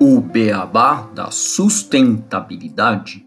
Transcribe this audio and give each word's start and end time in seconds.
O 0.00 0.20
beabá 0.22 1.02
da 1.14 1.30
sustentabilidade. 1.30 3.26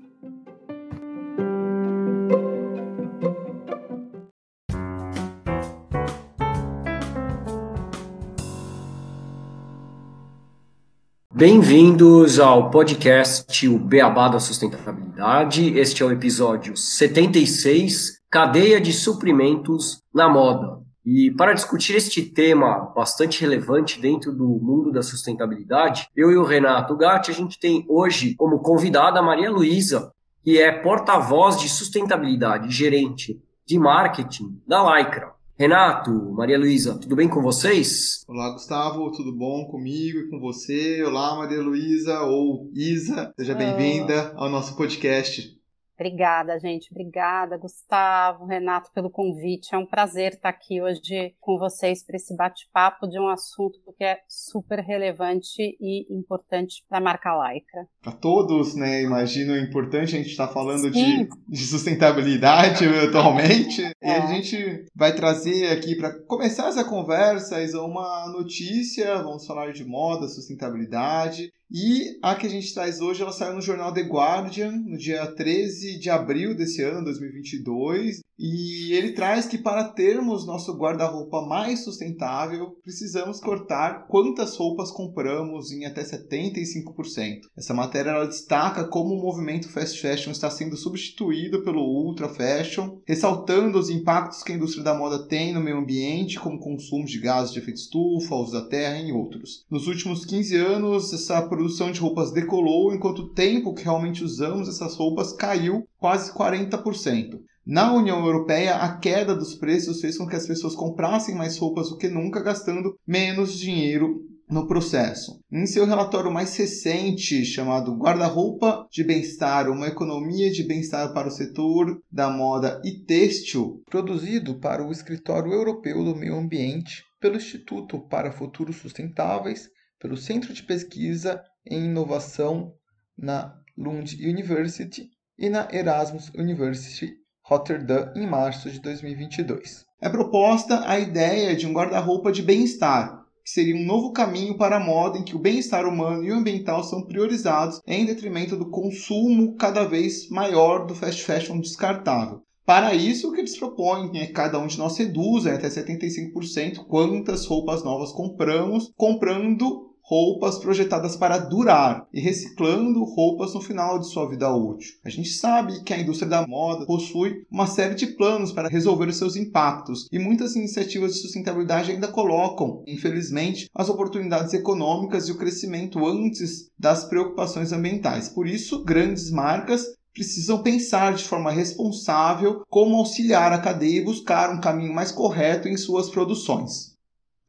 Bem-vindos 11.31 12.40
ao 12.40 12.72
podcast 12.72 13.67
O 13.67 13.78
Beabá 13.78 14.28
da 14.29 14.40
Sustentabilidade. 14.40 15.78
Este 15.78 16.02
é 16.02 16.05
o 16.08 16.12
episódio 16.12 16.76
76, 16.76 18.22
Cadeia 18.27 18.81
de 18.81 18.91
Suprimentos 18.91 20.02
na 20.12 20.27
Moda. 20.27 20.84
E 21.05 21.30
para 21.30 21.53
discutir 21.53 21.95
este 21.95 22.23
tema 22.23 22.91
bastante 22.95 23.39
relevante 23.39 24.02
dentro 24.02 24.34
do 24.34 24.48
mundo 24.48 24.91
da 24.91 25.03
sustentabilidade, 25.03 26.09
eu 26.16 26.31
e 26.31 26.35
o 26.35 26.43
Renato 26.43 26.97
Gatti, 26.97 27.30
a 27.30 27.34
gente 27.34 27.59
tem 27.59 27.85
hoje 27.88 28.34
como 28.34 28.59
convidada 28.59 29.20
a 29.20 29.23
Maria 29.23 29.52
Luísa, 29.52 30.11
que 30.44 30.59
é 30.59 30.71
porta-voz 30.71 31.59
de 31.59 31.70
sustentabilidade, 31.70 32.71
gerente 32.71 33.39
de 33.67 33.77
marketing 33.77 34.59
da 34.67 34.97
Lycra. 34.97 35.35
Renato, 35.57 36.11
Maria 36.33 36.57
Luísa, 36.57 36.97
tudo 36.99 37.16
bem 37.16 37.30
com 37.30 37.41
vocês? 37.41 38.25
Olá, 38.27 38.49
Gustavo, 38.49 39.11
tudo 39.11 39.31
bom 39.31 39.66
comigo 39.66 40.19
e 40.19 40.30
com 40.30 40.39
você? 40.39 41.03
Olá, 41.03 41.35
Maria 41.35 41.61
Luísa 41.61 42.22
ou 42.23 42.69
Isa, 42.73 43.31
seja 43.39 43.53
bem-vinda 43.53 44.33
ao 44.35 44.49
nosso 44.49 44.75
podcast. 44.75 45.55
Obrigada, 45.98 46.59
gente. 46.59 46.90
Obrigada, 46.91 47.58
Gustavo, 47.58 48.45
Renato, 48.45 48.91
pelo 48.94 49.09
convite. 49.09 49.73
É 49.73 49.77
um 49.77 49.86
prazer 49.86 50.34
estar 50.34 50.49
aqui 50.49 50.81
hoje 50.81 51.34
com 51.40 51.58
vocês 51.58 52.03
para 52.03 52.17
esse 52.17 52.36
bate-papo 52.36 53.08
de 53.08 53.20
um 53.20 53.30
assunto 53.30 53.80
que 53.98 54.03
é 54.03 54.20
super 54.27 54.80
relevante 54.80 55.78
e 55.80 56.06
importante 56.14 56.84
para 56.89 56.97
a 56.97 57.02
marca 57.02 57.34
Laika. 57.34 57.88
Para 58.02 58.11
todos, 58.11 58.75
né? 58.75 59.02
Imagino 59.02 59.58
importante 59.58 60.16
a 60.16 60.17
gente 60.17 60.31
estar 60.31 60.47
tá 60.47 60.53
falando 60.53 60.92
de, 60.92 61.30
de, 61.47 61.66
sustentabilidade 61.66 62.86
atualmente. 63.08 63.84
É. 64.02 64.09
E 64.09 64.12
a 64.12 64.25
gente 64.28 64.86
vai 64.94 65.16
trazer 65.16 65.72
aqui 65.72 65.95
para 65.95 66.12
começar 66.25 66.67
essa 66.67 66.84
conversa 66.84 67.59
uma 67.75 68.31
notícia. 68.31 69.23
Vamos 69.23 69.45
falar 69.45 69.72
de 69.72 69.86
moda, 69.86 70.28
sustentabilidade. 70.28 71.52
E 71.71 72.19
a 72.21 72.35
que 72.35 72.45
a 72.45 72.49
gente 72.49 72.73
traz 72.73 73.02
hoje, 73.02 73.21
ela 73.21 73.31
saiu 73.31 73.55
no 73.55 73.61
jornal 73.61 73.94
The 73.94 74.02
Guardian, 74.02 74.71
no 74.71 74.97
dia 74.97 75.25
13 75.25 75.99
de 75.99 76.09
abril 76.09 76.55
desse 76.55 76.81
ano, 76.83 77.03
2022. 77.03 78.22
E 78.38 78.94
ele 78.94 79.14
traz 79.14 79.45
que 79.45 79.58
para 79.58 79.86
termos 79.86 80.45
nosso 80.45 80.73
guarda-roupa 80.73 81.41
mais 81.41 81.83
sustentável, 81.83 82.78
precisamos 82.83 83.39
cortar 83.39 84.08
quantas 84.08 84.58
roupas 84.58 84.91
compramos 84.91 85.72
em 85.72 85.86
até 85.86 86.03
75%. 86.03 87.41
Essa 87.56 87.73
matéria 87.73 88.09
ela 88.09 88.28
destaca 88.28 88.83
como 88.83 89.16
o 89.16 89.22
movimento 89.22 89.69
fast 89.69 90.02
fashion 90.02 90.31
está 90.31 90.50
sendo 90.50 90.75
substituído 90.75 91.63
pelo 91.63 91.81
ultra 91.81 92.28
fashion, 92.28 93.00
ressaltando 93.08 93.80
os 93.80 93.89
impactos 93.89 94.44
que 94.44 94.52
a 94.52 94.56
indústria 94.56 94.83
da 94.83 94.94
moda 94.94 95.28
tem 95.28 95.53
no 95.53 95.61
meio 95.61 95.78
ambiente, 95.78 96.39
como 96.39 96.59
consumo 96.59 97.06
de 97.06 97.19
gases 97.19 97.53
de 97.53 97.59
efeito 97.59 97.78
estufa, 97.78 98.36
uso 98.36 98.52
da 98.52 98.67
terra 98.67 99.00
e 99.00 99.13
outros. 99.13 99.66
Nos 99.69 99.88
últimos 99.88 100.25
15 100.25 100.56
anos, 100.58 101.13
essa 101.13 101.41
produção 101.41 101.89
de 101.91 102.02
roupas 102.02 102.31
decolou, 102.31 102.94
enquanto 102.94 103.19
o 103.19 103.30
tempo 103.30 103.73
que 103.73 103.83
realmente 103.83 104.23
usamos 104.23 104.67
essas 104.67 104.95
roupas 104.95 105.31
caiu 105.31 105.88
quase 105.97 106.33
40%. 106.33 107.39
Na 107.66 107.91
União 107.91 108.23
Europeia, 108.23 108.75
a 108.75 108.95
queda 108.97 109.35
dos 109.35 109.55
preços 109.55 109.99
fez 109.99 110.17
com 110.17 110.27
que 110.27 110.35
as 110.35 110.45
pessoas 110.45 110.75
comprassem 110.75 111.33
mais 111.33 111.58
roupas 111.58 111.89
do 111.89 111.97
que 111.97 112.07
nunca, 112.07 112.44
gastando 112.44 112.95
menos 113.07 113.57
dinheiro 113.57 114.22
no 114.47 114.67
processo. 114.67 115.39
Em 115.52 115.66
seu 115.66 115.85
relatório 115.88 116.31
mais 116.31 116.55
recente, 116.55 117.44
chamado 117.44 117.95
Guarda-roupa 117.95 118.88
de 118.91 119.03
Bem-Estar, 119.03 119.67
uma 119.69 119.88
economia 119.88 120.51
de 120.51 120.63
bem-estar 120.63 121.12
para 121.12 121.28
o 121.28 121.31
setor 121.31 122.00
da 122.12 122.29
moda 122.29 122.79
e 122.85 123.03
têxtil, 123.03 123.81
produzido 123.90 124.59
para 124.59 124.85
o 124.85 124.91
Escritório 124.91 125.51
Europeu 125.51 126.03
do 126.03 126.16
Meio 126.16 126.35
Ambiente 126.35 127.03
pelo 127.19 127.38
Instituto 127.38 128.00
para 128.07 128.31
Futuros 128.31 128.75
Sustentáveis, 128.75 129.67
pelo 130.00 130.16
Centro 130.16 130.53
de 130.53 130.61
Pesquisa 130.61 131.41
em 131.66 131.85
Inovação 131.85 132.72
na 133.17 133.56
Lund 133.75 134.23
University 134.23 135.09
e 135.35 135.50
na 135.50 135.67
Erasmus 135.72 136.29
University 136.35 137.25
Rotterdam 137.47 138.11
em 138.16 138.25
março 138.25 138.72
de 138.72 138.79
2022. 138.79 139.85
É 140.01 140.09
proposta 140.09 140.81
a 140.89 140.97
ideia 140.97 141.56
de 141.56 141.67
um 141.67 141.73
guarda-roupa 141.73 142.31
de 142.31 142.41
bem-estar, 142.41 143.23
que 143.44 143.51
seria 143.51 143.75
um 143.75 143.85
novo 143.85 144.11
caminho 144.11 144.57
para 144.57 144.78
a 144.78 144.83
moda 144.83 145.19
em 145.19 145.23
que 145.23 145.35
o 145.35 145.39
bem-estar 145.39 145.88
humano 145.88 146.23
e 146.23 146.31
o 146.31 146.35
ambiental 146.35 146.84
são 146.84 147.03
priorizados 147.05 147.79
em 147.85 148.03
detrimento 148.03 148.57
do 148.57 148.72
consumo 148.72 149.55
cada 149.57 149.84
vez 149.84 150.28
maior 150.29 150.88
do 150.88 150.95
fast 150.95 151.23
fashion 151.23 151.59
descartável. 151.59 152.41
Para 152.66 152.95
isso, 152.95 153.29
o 153.29 153.31
que 153.31 153.41
eles 153.41 153.55
propõem 153.55 154.09
é 154.19 154.25
que 154.25 154.34
cada 154.34 154.57
um 154.57 154.66
de 154.66 154.79
nós 154.79 154.97
reduza 154.97 155.53
até 155.53 155.69
75% 155.69 156.84
quantas 156.88 157.45
roupas 157.45 157.84
novas 157.84 158.11
compramos, 158.11 158.91
comprando 158.97 159.84
roupas 160.07 160.59
projetadas 160.59 161.16
para 161.16 161.39
durar 161.39 162.07
e 162.13 162.21
reciclando 162.21 163.03
roupas 163.03 163.55
no 163.55 163.61
final 163.61 163.97
de 163.97 164.07
sua 164.07 164.29
vida 164.29 164.53
útil. 164.53 164.93
A 165.03 165.09
gente 165.09 165.29
sabe 165.29 165.83
que 165.83 165.93
a 165.93 165.99
indústria 165.99 166.29
da 166.29 166.45
moda 166.45 166.85
possui 166.85 167.43
uma 167.49 167.66
série 167.66 167.95
de 167.95 168.07
planos 168.07 168.51
para 168.51 168.69
resolver 168.69 169.07
os 169.07 169.17
seus 169.17 169.35
impactos 169.35 170.07
e 170.11 170.19
muitas 170.19 170.55
iniciativas 170.55 171.13
de 171.13 171.21
sustentabilidade 171.21 171.91
ainda 171.91 172.07
colocam, 172.07 172.83
infelizmente, 172.85 173.67
as 173.73 173.89
oportunidades 173.89 174.53
econômicas 174.53 175.27
e 175.27 175.31
o 175.31 175.38
crescimento 175.38 176.05
antes 176.05 176.69
das 176.77 177.05
preocupações 177.05 177.72
ambientais. 177.72 178.29
Por 178.29 178.47
isso, 178.47 178.83
grandes 178.83 179.31
marcas 179.31 179.85
precisam 180.13 180.63
pensar 180.63 181.13
de 181.13 181.25
forma 181.25 181.51
responsável 181.51 182.63
como 182.69 182.95
auxiliar 182.95 183.51
a 183.51 183.57
cadeia 183.57 183.99
e 183.99 184.05
buscar 184.05 184.49
um 184.49 184.61
caminho 184.61 184.93
mais 184.93 185.11
correto 185.11 185.67
em 185.67 185.75
suas 185.75 186.09
produções. 186.09 186.94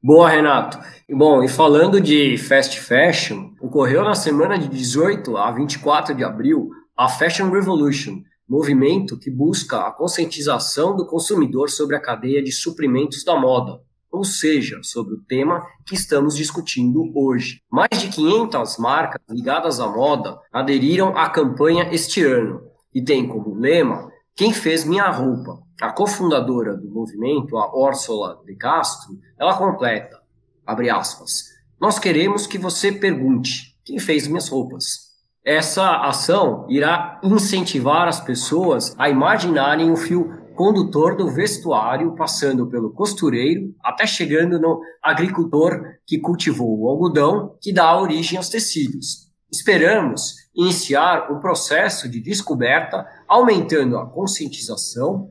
Boa, 0.06 0.28
Renato. 0.28 0.78
Bom, 1.10 1.42
e 1.42 1.48
falando 1.48 2.00
de 2.00 2.38
fast 2.38 2.78
fashion, 2.78 3.50
ocorreu 3.60 4.04
na 4.04 4.14
semana 4.14 4.56
de 4.56 4.68
18 4.68 5.36
a 5.36 5.50
24 5.50 6.14
de 6.14 6.22
abril 6.22 6.68
a 6.96 7.08
Fashion 7.08 7.50
Revolution, 7.50 8.22
movimento 8.48 9.18
que 9.18 9.28
busca 9.28 9.80
a 9.80 9.90
conscientização 9.90 10.94
do 10.94 11.08
consumidor 11.08 11.70
sobre 11.70 11.96
a 11.96 12.00
cadeia 12.00 12.40
de 12.40 12.52
suprimentos 12.52 13.24
da 13.24 13.36
moda, 13.36 13.80
ou 14.08 14.22
seja, 14.22 14.78
sobre 14.80 15.14
o 15.14 15.22
tema 15.26 15.66
que 15.84 15.96
estamos 15.96 16.36
discutindo 16.36 17.10
hoje. 17.12 17.58
Mais 17.68 18.00
de 18.00 18.06
500 18.06 18.78
marcas 18.78 19.20
ligadas 19.28 19.80
à 19.80 19.88
moda 19.88 20.38
aderiram 20.52 21.18
à 21.18 21.28
campanha 21.28 21.88
este 21.92 22.22
ano 22.22 22.60
e 22.94 23.02
tem 23.02 23.26
como 23.26 23.58
lema 23.58 24.08
quem 24.36 24.52
fez 24.52 24.84
minha 24.84 25.10
roupa? 25.10 25.65
A 25.80 25.92
cofundadora 25.92 26.74
do 26.74 26.88
movimento, 26.88 27.58
a 27.58 27.76
Orsola 27.76 28.40
de 28.46 28.56
Castro, 28.56 29.18
ela 29.38 29.58
completa, 29.58 30.18
abre 30.66 30.88
aspas, 30.88 31.44
nós 31.78 31.98
queremos 31.98 32.46
que 32.46 32.56
você 32.56 32.90
pergunte, 32.90 33.76
quem 33.84 33.98
fez 33.98 34.26
minhas 34.26 34.48
roupas? 34.48 35.06
Essa 35.44 36.00
ação 36.00 36.66
irá 36.70 37.20
incentivar 37.22 38.08
as 38.08 38.18
pessoas 38.18 38.94
a 38.98 39.10
imaginarem 39.10 39.92
o 39.92 39.96
fio 39.96 40.46
condutor 40.56 41.14
do 41.14 41.28
vestuário, 41.28 42.16
passando 42.16 42.66
pelo 42.68 42.90
costureiro, 42.94 43.74
até 43.84 44.06
chegando 44.06 44.58
no 44.58 44.80
agricultor 45.02 45.78
que 46.06 46.18
cultivou 46.18 46.80
o 46.80 46.88
algodão, 46.88 47.54
que 47.60 47.70
dá 47.70 47.94
origem 48.00 48.38
aos 48.38 48.48
tecidos. 48.48 49.26
Esperamos 49.52 50.34
iniciar 50.54 51.30
o 51.30 51.38
processo 51.38 52.08
de 52.08 52.18
descoberta, 52.18 53.06
aumentando 53.28 53.98
a 53.98 54.06
conscientização 54.06 55.30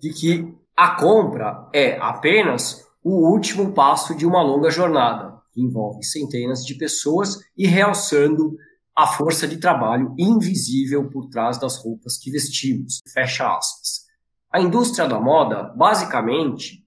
de 0.00 0.10
que 0.12 0.54
a 0.76 0.96
compra 0.96 1.68
é 1.72 1.98
apenas 1.98 2.86
o 3.02 3.30
último 3.30 3.72
passo 3.72 4.14
de 4.14 4.26
uma 4.26 4.42
longa 4.42 4.70
jornada, 4.70 5.40
que 5.52 5.60
envolve 5.60 6.02
centenas 6.04 6.64
de 6.64 6.74
pessoas 6.74 7.38
e 7.56 7.66
realçando 7.66 8.56
a 8.96 9.06
força 9.06 9.46
de 9.46 9.58
trabalho 9.58 10.14
invisível 10.18 11.08
por 11.08 11.28
trás 11.28 11.58
das 11.58 11.76
roupas 11.76 12.16
que 12.16 12.30
vestimos. 12.30 13.00
Fecha 13.12 13.56
aspas. 13.56 14.06
A 14.52 14.60
indústria 14.60 15.08
da 15.08 15.20
moda, 15.20 15.72
basicamente, 15.76 16.84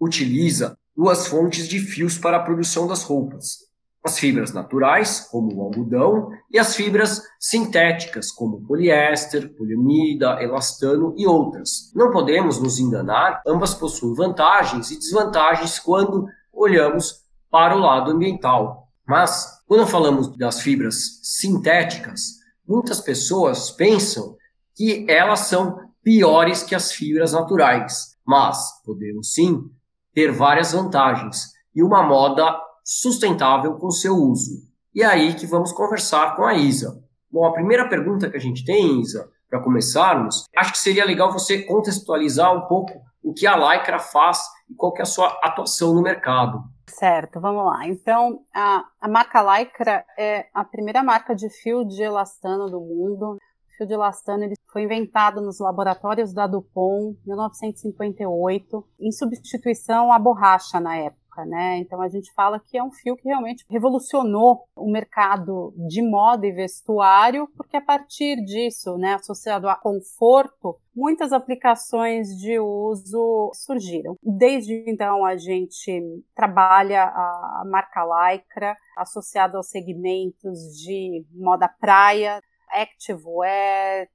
utiliza 0.00 0.76
duas 0.96 1.26
fontes 1.26 1.68
de 1.68 1.78
fios 1.78 2.16
para 2.18 2.38
a 2.38 2.42
produção 2.42 2.86
das 2.86 3.02
roupas: 3.02 3.63
as 4.04 4.18
fibras 4.18 4.52
naturais, 4.52 5.20
como 5.30 5.54
o 5.54 5.62
algodão, 5.62 6.28
e 6.50 6.58
as 6.58 6.76
fibras 6.76 7.22
sintéticas, 7.40 8.30
como 8.30 8.60
poliéster, 8.66 9.54
poliamida, 9.56 10.42
elastano 10.42 11.14
e 11.16 11.26
outras. 11.26 11.90
Não 11.94 12.10
podemos 12.10 12.60
nos 12.60 12.78
enganar, 12.78 13.40
ambas 13.46 13.74
possuem 13.74 14.14
vantagens 14.14 14.90
e 14.90 14.98
desvantagens 14.98 15.78
quando 15.78 16.26
olhamos 16.52 17.22
para 17.50 17.74
o 17.74 17.80
lado 17.80 18.10
ambiental. 18.10 18.88
Mas, 19.08 19.62
quando 19.66 19.86
falamos 19.86 20.36
das 20.36 20.60
fibras 20.60 21.20
sintéticas, 21.22 22.40
muitas 22.68 23.00
pessoas 23.00 23.70
pensam 23.70 24.36
que 24.74 25.06
elas 25.08 25.40
são 25.40 25.78
piores 26.02 26.62
que 26.62 26.74
as 26.74 26.92
fibras 26.92 27.32
naturais. 27.32 28.14
Mas 28.26 28.82
podemos 28.84 29.32
sim 29.32 29.70
ter 30.12 30.30
várias 30.30 30.72
vantagens 30.72 31.54
e 31.74 31.82
uma 31.82 32.02
moda 32.02 32.54
sustentável 32.84 33.74
com 33.76 33.90
seu 33.90 34.14
uso. 34.14 34.62
E 34.94 35.02
é 35.02 35.06
aí 35.06 35.34
que 35.34 35.46
vamos 35.46 35.72
conversar 35.72 36.36
com 36.36 36.44
a 36.44 36.54
Isa. 36.54 37.02
Bom, 37.30 37.46
a 37.46 37.52
primeira 37.52 37.88
pergunta 37.88 38.30
que 38.30 38.36
a 38.36 38.40
gente 38.40 38.64
tem, 38.64 39.00
Isa, 39.00 39.28
para 39.48 39.62
começarmos, 39.62 40.44
acho 40.54 40.72
que 40.72 40.78
seria 40.78 41.04
legal 41.04 41.32
você 41.32 41.62
contextualizar 41.62 42.54
um 42.54 42.68
pouco 42.68 43.00
o 43.22 43.32
que 43.32 43.46
a 43.46 43.56
Lycra 43.56 43.98
faz 43.98 44.38
e 44.68 44.74
qual 44.74 44.92
que 44.92 45.00
é 45.00 45.04
a 45.04 45.06
sua 45.06 45.28
atuação 45.42 45.94
no 45.94 46.02
mercado. 46.02 46.62
Certo, 46.86 47.40
vamos 47.40 47.64
lá. 47.64 47.88
Então, 47.88 48.40
a, 48.54 48.84
a 49.00 49.08
marca 49.08 49.40
Lycra 49.40 50.04
é 50.18 50.46
a 50.52 50.62
primeira 50.64 51.02
marca 51.02 51.34
de 51.34 51.48
fio 51.48 51.84
de 51.84 52.02
elastano 52.02 52.70
do 52.70 52.78
mundo. 52.78 53.36
O 53.36 53.76
fio 53.76 53.86
de 53.86 53.94
elastano 53.94 54.44
ele 54.44 54.54
foi 54.70 54.82
inventado 54.82 55.40
nos 55.40 55.58
laboratórios 55.58 56.32
da 56.32 56.46
Dupont 56.46 57.18
em 57.24 57.28
1958, 57.30 58.86
em 59.00 59.10
substituição 59.10 60.12
à 60.12 60.18
borracha 60.18 60.78
na 60.78 60.96
época 60.96 61.23
época, 61.34 61.44
né? 61.44 61.78
Então 61.78 62.00
a 62.00 62.08
gente 62.08 62.32
fala 62.32 62.60
que 62.60 62.78
é 62.78 62.82
um 62.82 62.92
fio 62.92 63.16
que 63.16 63.28
realmente 63.28 63.64
revolucionou 63.68 64.64
o 64.76 64.90
mercado 64.90 65.74
de 65.88 66.00
moda 66.02 66.46
e 66.46 66.52
vestuário, 66.52 67.48
porque 67.56 67.76
a 67.76 67.82
partir 67.82 68.36
disso, 68.44 68.96
né, 68.96 69.14
associado 69.14 69.68
a 69.68 69.74
conforto, 69.74 70.78
muitas 70.94 71.32
aplicações 71.32 72.28
de 72.38 72.58
uso 72.58 73.50
surgiram. 73.54 74.16
Desde 74.22 74.84
então 74.86 75.24
a 75.24 75.36
gente 75.36 76.22
trabalha 76.34 77.04
a 77.04 77.64
marca 77.66 78.04
Lycra 78.04 78.76
associada 78.96 79.56
aos 79.56 79.68
segmentos 79.68 80.58
de 80.78 81.24
moda 81.32 81.68
praia, 81.68 82.40
activewear, 82.70 84.08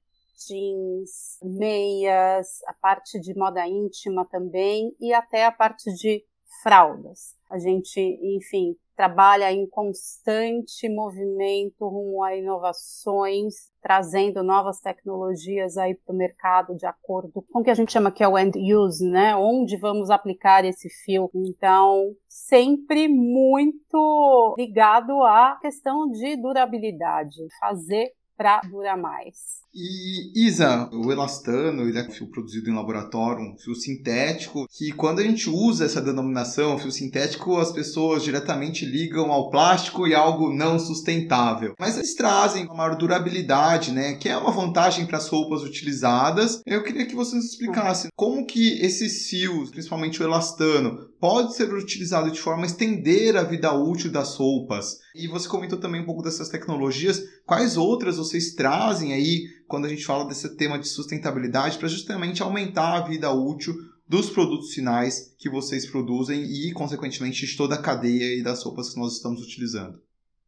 jeans, 0.48 1.38
meias, 1.42 2.62
a 2.66 2.72
parte 2.74 3.20
de 3.20 3.36
moda 3.36 3.66
íntima 3.66 4.24
também 4.24 4.94
e 4.98 5.12
até 5.12 5.44
a 5.44 5.52
parte 5.52 5.92
de 5.94 6.24
fraldas. 6.62 7.36
A 7.50 7.58
gente, 7.58 8.00
enfim, 8.36 8.76
trabalha 8.96 9.50
em 9.50 9.66
constante 9.66 10.86
movimento 10.88 11.88
rumo 11.88 12.22
a 12.22 12.36
inovações, 12.36 13.54
trazendo 13.80 14.42
novas 14.42 14.78
tecnologias 14.78 15.78
aí 15.78 15.94
para 15.94 16.14
o 16.14 16.16
mercado 16.16 16.76
de 16.76 16.84
acordo 16.84 17.42
com 17.50 17.60
o 17.60 17.62
que 17.62 17.70
a 17.70 17.74
gente 17.74 17.92
chama 17.92 18.12
que 18.12 18.22
é 18.22 18.28
o 18.28 18.38
end 18.38 18.58
use, 18.74 19.08
né? 19.08 19.34
Onde 19.34 19.78
vamos 19.78 20.10
aplicar 20.10 20.66
esse 20.66 20.90
fio. 21.02 21.30
Então, 21.34 22.14
sempre 22.28 23.08
muito 23.08 24.54
ligado 24.58 25.22
à 25.22 25.58
questão 25.62 26.10
de 26.10 26.36
durabilidade, 26.36 27.38
fazer 27.58 28.12
para 28.40 28.62
durar 28.62 28.96
mais. 28.96 29.60
E 29.72 30.46
Isa, 30.46 30.88
o 30.92 31.12
elastano, 31.12 31.82
ele 31.82 31.98
é 31.98 32.02
um 32.02 32.10
fio 32.10 32.26
produzido 32.26 32.70
em 32.70 32.74
laboratório, 32.74 33.44
um 33.44 33.56
fio 33.56 33.74
sintético, 33.74 34.66
que 34.68 34.90
quando 34.92 35.20
a 35.20 35.22
gente 35.22 35.48
usa 35.48 35.84
essa 35.84 36.00
denominação, 36.00 36.78
fio 36.78 36.90
sintético, 36.90 37.56
as 37.58 37.70
pessoas 37.70 38.24
diretamente 38.24 38.84
ligam 38.84 39.30
ao 39.30 39.48
plástico 39.48 40.08
e 40.08 40.14
algo 40.14 40.52
não 40.52 40.78
sustentável. 40.78 41.74
Mas 41.78 41.96
eles 41.96 42.14
trazem 42.14 42.64
uma 42.64 42.74
maior 42.74 42.96
durabilidade, 42.96 43.92
né, 43.92 44.14
que 44.14 44.28
é 44.28 44.36
uma 44.36 44.50
vantagem 44.50 45.06
para 45.06 45.18
as 45.18 45.28
roupas 45.28 45.62
utilizadas. 45.62 46.62
Eu 46.66 46.82
queria 46.82 47.06
que 47.06 47.14
você 47.14 47.36
nos 47.36 47.44
explicasse 47.44 48.08
como 48.16 48.46
que 48.46 48.80
esses 48.80 49.28
fios, 49.28 49.70
principalmente 49.70 50.20
o 50.20 50.24
elastano, 50.24 51.10
pode 51.20 51.54
ser 51.54 51.72
utilizado 51.72 52.30
de 52.30 52.40
forma 52.40 52.64
a 52.64 52.66
estender 52.66 53.36
a 53.36 53.42
vida 53.42 53.72
útil 53.72 54.10
das 54.10 54.34
roupas. 54.34 54.98
E 55.14 55.28
você 55.28 55.48
comentou 55.48 55.78
também 55.78 56.00
um 56.00 56.06
pouco 56.06 56.22
dessas 56.22 56.48
tecnologias. 56.48 57.22
Quais 57.44 57.76
outras 57.76 58.18
vocês 58.30 58.54
trazem 58.54 59.12
aí 59.12 59.48
quando 59.66 59.86
a 59.86 59.88
gente 59.88 60.04
fala 60.04 60.24
desse 60.24 60.56
tema 60.56 60.78
de 60.78 60.88
sustentabilidade 60.88 61.78
para 61.78 61.88
justamente 61.88 62.42
aumentar 62.42 62.96
a 62.96 63.00
vida 63.00 63.30
útil 63.32 63.74
dos 64.08 64.30
produtos 64.30 64.72
finais 64.72 65.34
que 65.38 65.50
vocês 65.50 65.88
produzem 65.88 66.42
e, 66.42 66.72
consequentemente, 66.72 67.46
de 67.46 67.56
toda 67.56 67.76
a 67.76 67.82
cadeia 67.82 68.38
e 68.38 68.42
das 68.42 68.62
roupas 68.64 68.92
que 68.92 69.00
nós 69.00 69.14
estamos 69.14 69.42
utilizando. 69.42 70.00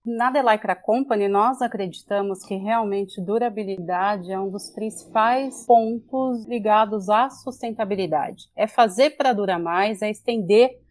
Na 0.05 0.33
The 0.33 0.43
Lycra 0.43 0.75
Company, 0.75 1.29
nós 1.29 1.63
acreditamos 1.63 2.45
que 2.45 2.57
realmente 2.57 3.21
durabilidade 3.21 4.33
é 4.33 4.39
um 4.39 4.51
dos 4.51 4.69
principais 4.71 5.65
pontos 5.65 6.45
ligados 6.47 7.09
à 7.09 7.31
sustentabilidade. 7.31 8.51
É 8.57 8.67
fazer 8.67 9.11
para 9.11 9.33
durar 9.33 9.61
mais, 9.61 10.03
é 10.03 10.11
estender 10.11 10.82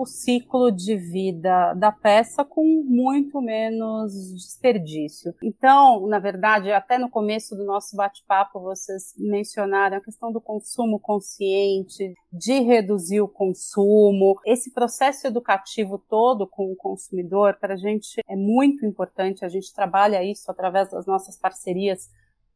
o 0.00 0.06
ciclo 0.06 0.72
de 0.72 0.96
vida 0.96 1.74
da 1.74 1.92
peça 1.92 2.42
com 2.42 2.64
muito 2.86 3.38
menos 3.42 4.32
desperdício. 4.32 5.34
Então, 5.42 6.06
na 6.06 6.18
verdade, 6.18 6.72
até 6.72 6.96
no 6.96 7.10
começo 7.10 7.54
do 7.54 7.66
nosso 7.66 7.94
bate-papo, 7.94 8.60
vocês 8.60 9.12
mencionaram 9.18 9.98
a 9.98 10.00
questão 10.00 10.32
do 10.32 10.40
consumo 10.40 10.98
consciente, 10.98 12.14
de 12.32 12.60
reduzir 12.60 13.20
o 13.20 13.28
consumo. 13.28 14.40
Esse 14.46 14.72
processo 14.72 15.26
educativo 15.26 15.98
todo 16.08 16.46
com 16.46 16.72
o 16.72 16.76
consumidor, 16.76 17.58
para 17.60 17.74
a 17.74 17.76
gente 17.76 18.22
é 18.26 18.36
muito 18.36 18.86
importante. 18.86 19.44
A 19.44 19.50
gente 19.50 19.70
trabalha 19.74 20.24
isso 20.24 20.50
através 20.50 20.90
das 20.90 21.04
nossas 21.04 21.38
parcerias 21.38 22.08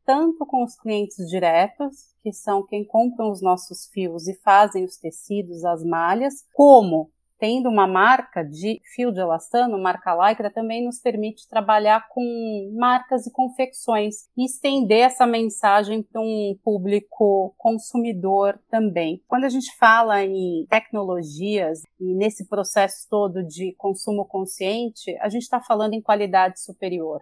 tanto 0.06 0.44
com 0.44 0.62
os 0.62 0.76
clientes 0.76 1.16
diretos, 1.30 2.14
que 2.22 2.30
são 2.30 2.62
quem 2.62 2.84
compram 2.84 3.30
os 3.30 3.40
nossos 3.40 3.86
fios 3.86 4.28
e 4.28 4.34
fazem 4.34 4.84
os 4.84 4.98
tecidos, 4.98 5.64
as 5.64 5.82
malhas, 5.82 6.44
como 6.52 7.10
tendo 7.38 7.68
uma 7.68 7.86
marca 7.86 8.42
de 8.44 8.80
fio 8.94 9.12
de 9.12 9.20
elastano, 9.20 9.78
marca 9.78 10.14
Lycra, 10.14 10.50
também 10.50 10.84
nos 10.84 11.00
permite 11.00 11.48
trabalhar 11.48 12.08
com 12.08 12.72
marcas 12.76 13.26
e 13.26 13.32
confecções 13.32 14.28
e 14.36 14.44
estender 14.44 15.00
essa 15.00 15.26
mensagem 15.26 16.02
para 16.02 16.20
um 16.20 16.56
público 16.62 17.54
consumidor 17.58 18.58
também. 18.70 19.22
Quando 19.26 19.44
a 19.44 19.48
gente 19.48 19.74
fala 19.76 20.22
em 20.24 20.66
tecnologias 20.68 21.82
e 21.98 22.14
nesse 22.14 22.46
processo 22.46 23.06
todo 23.10 23.42
de 23.42 23.74
consumo 23.76 24.24
consciente, 24.24 25.16
a 25.20 25.28
gente 25.28 25.42
está 25.42 25.60
falando 25.60 25.94
em 25.94 26.02
qualidade 26.02 26.60
superior. 26.60 27.20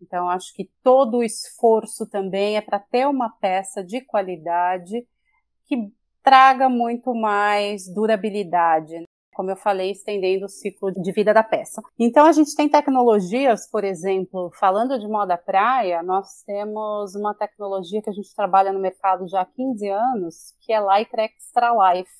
Então, 0.00 0.28
acho 0.28 0.54
que 0.54 0.70
todo 0.82 1.18
o 1.18 1.24
esforço 1.24 2.06
também 2.06 2.56
é 2.56 2.60
para 2.60 2.78
ter 2.78 3.06
uma 3.06 3.30
peça 3.30 3.82
de 3.82 4.00
qualidade 4.00 5.06
que 5.66 5.90
traga 6.22 6.68
muito 6.68 7.14
mais 7.14 7.86
durabilidade 7.88 9.04
como 9.34 9.50
eu 9.50 9.56
falei, 9.56 9.90
estendendo 9.90 10.46
o 10.46 10.48
ciclo 10.48 10.90
de 10.92 11.12
vida 11.12 11.34
da 11.34 11.42
peça. 11.42 11.82
Então 11.98 12.24
a 12.24 12.32
gente 12.32 12.54
tem 12.54 12.68
tecnologias, 12.68 13.68
por 13.70 13.84
exemplo, 13.84 14.50
falando 14.58 14.98
de 14.98 15.06
moda 15.06 15.36
praia, 15.36 16.02
nós 16.02 16.42
temos 16.46 17.14
uma 17.14 17.34
tecnologia 17.34 18.00
que 18.00 18.08
a 18.08 18.12
gente 18.12 18.34
trabalha 18.34 18.72
no 18.72 18.80
mercado 18.80 19.28
já 19.28 19.42
há 19.42 19.44
15 19.44 19.88
anos, 19.88 20.54
que 20.60 20.72
é 20.72 20.80
Lycra 20.80 21.24
Extra 21.24 21.70
Life. 21.92 22.10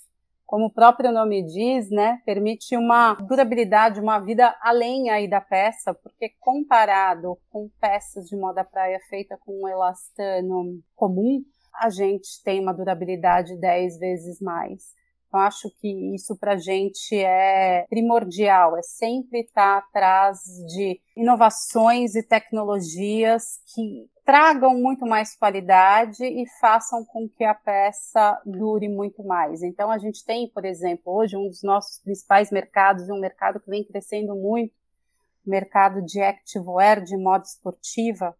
Como 0.44 0.66
o 0.66 0.72
próprio 0.72 1.10
nome 1.10 1.42
diz, 1.42 1.90
né, 1.90 2.20
permite 2.26 2.76
uma 2.76 3.14
durabilidade, 3.14 3.98
uma 3.98 4.18
vida 4.18 4.54
além 4.60 5.08
aí 5.08 5.28
da 5.28 5.40
peça, 5.40 5.94
porque 5.94 6.32
comparado 6.38 7.38
com 7.50 7.70
peças 7.80 8.26
de 8.26 8.36
moda 8.36 8.62
praia 8.62 9.00
feita 9.08 9.38
com 9.38 9.62
um 9.62 9.68
elastano 9.68 10.80
comum, 10.94 11.42
a 11.74 11.88
gente 11.88 12.42
tem 12.44 12.60
uma 12.60 12.74
durabilidade 12.74 13.56
10 13.58 13.98
vezes 13.98 14.40
mais. 14.40 14.92
Eu 15.34 15.40
acho 15.40 15.68
que 15.80 15.88
isso 16.14 16.36
para 16.36 16.52
a 16.52 16.56
gente 16.56 17.16
é 17.16 17.86
primordial, 17.90 18.76
é 18.76 18.82
sempre 18.82 19.40
estar 19.40 19.80
tá 19.80 19.86
atrás 19.88 20.38
de 20.68 21.00
inovações 21.16 22.14
e 22.14 22.22
tecnologias 22.22 23.60
que 23.74 24.08
tragam 24.24 24.80
muito 24.80 25.04
mais 25.04 25.34
qualidade 25.36 26.24
e 26.24 26.48
façam 26.60 27.04
com 27.04 27.28
que 27.28 27.42
a 27.42 27.52
peça 27.52 28.40
dure 28.46 28.88
muito 28.88 29.24
mais. 29.24 29.60
Então 29.64 29.90
a 29.90 29.98
gente 29.98 30.24
tem, 30.24 30.48
por 30.48 30.64
exemplo, 30.64 31.12
hoje 31.12 31.36
um 31.36 31.48
dos 31.48 31.64
nossos 31.64 31.98
principais 31.98 32.52
mercados, 32.52 33.10
um 33.10 33.18
mercado 33.18 33.58
que 33.58 33.68
vem 33.68 33.82
crescendo 33.82 34.36
muito, 34.36 34.72
mercado 35.44 36.00
de 36.00 36.20
activewear, 36.22 37.02
de 37.02 37.16
moda 37.16 37.42
esportiva. 37.42 38.36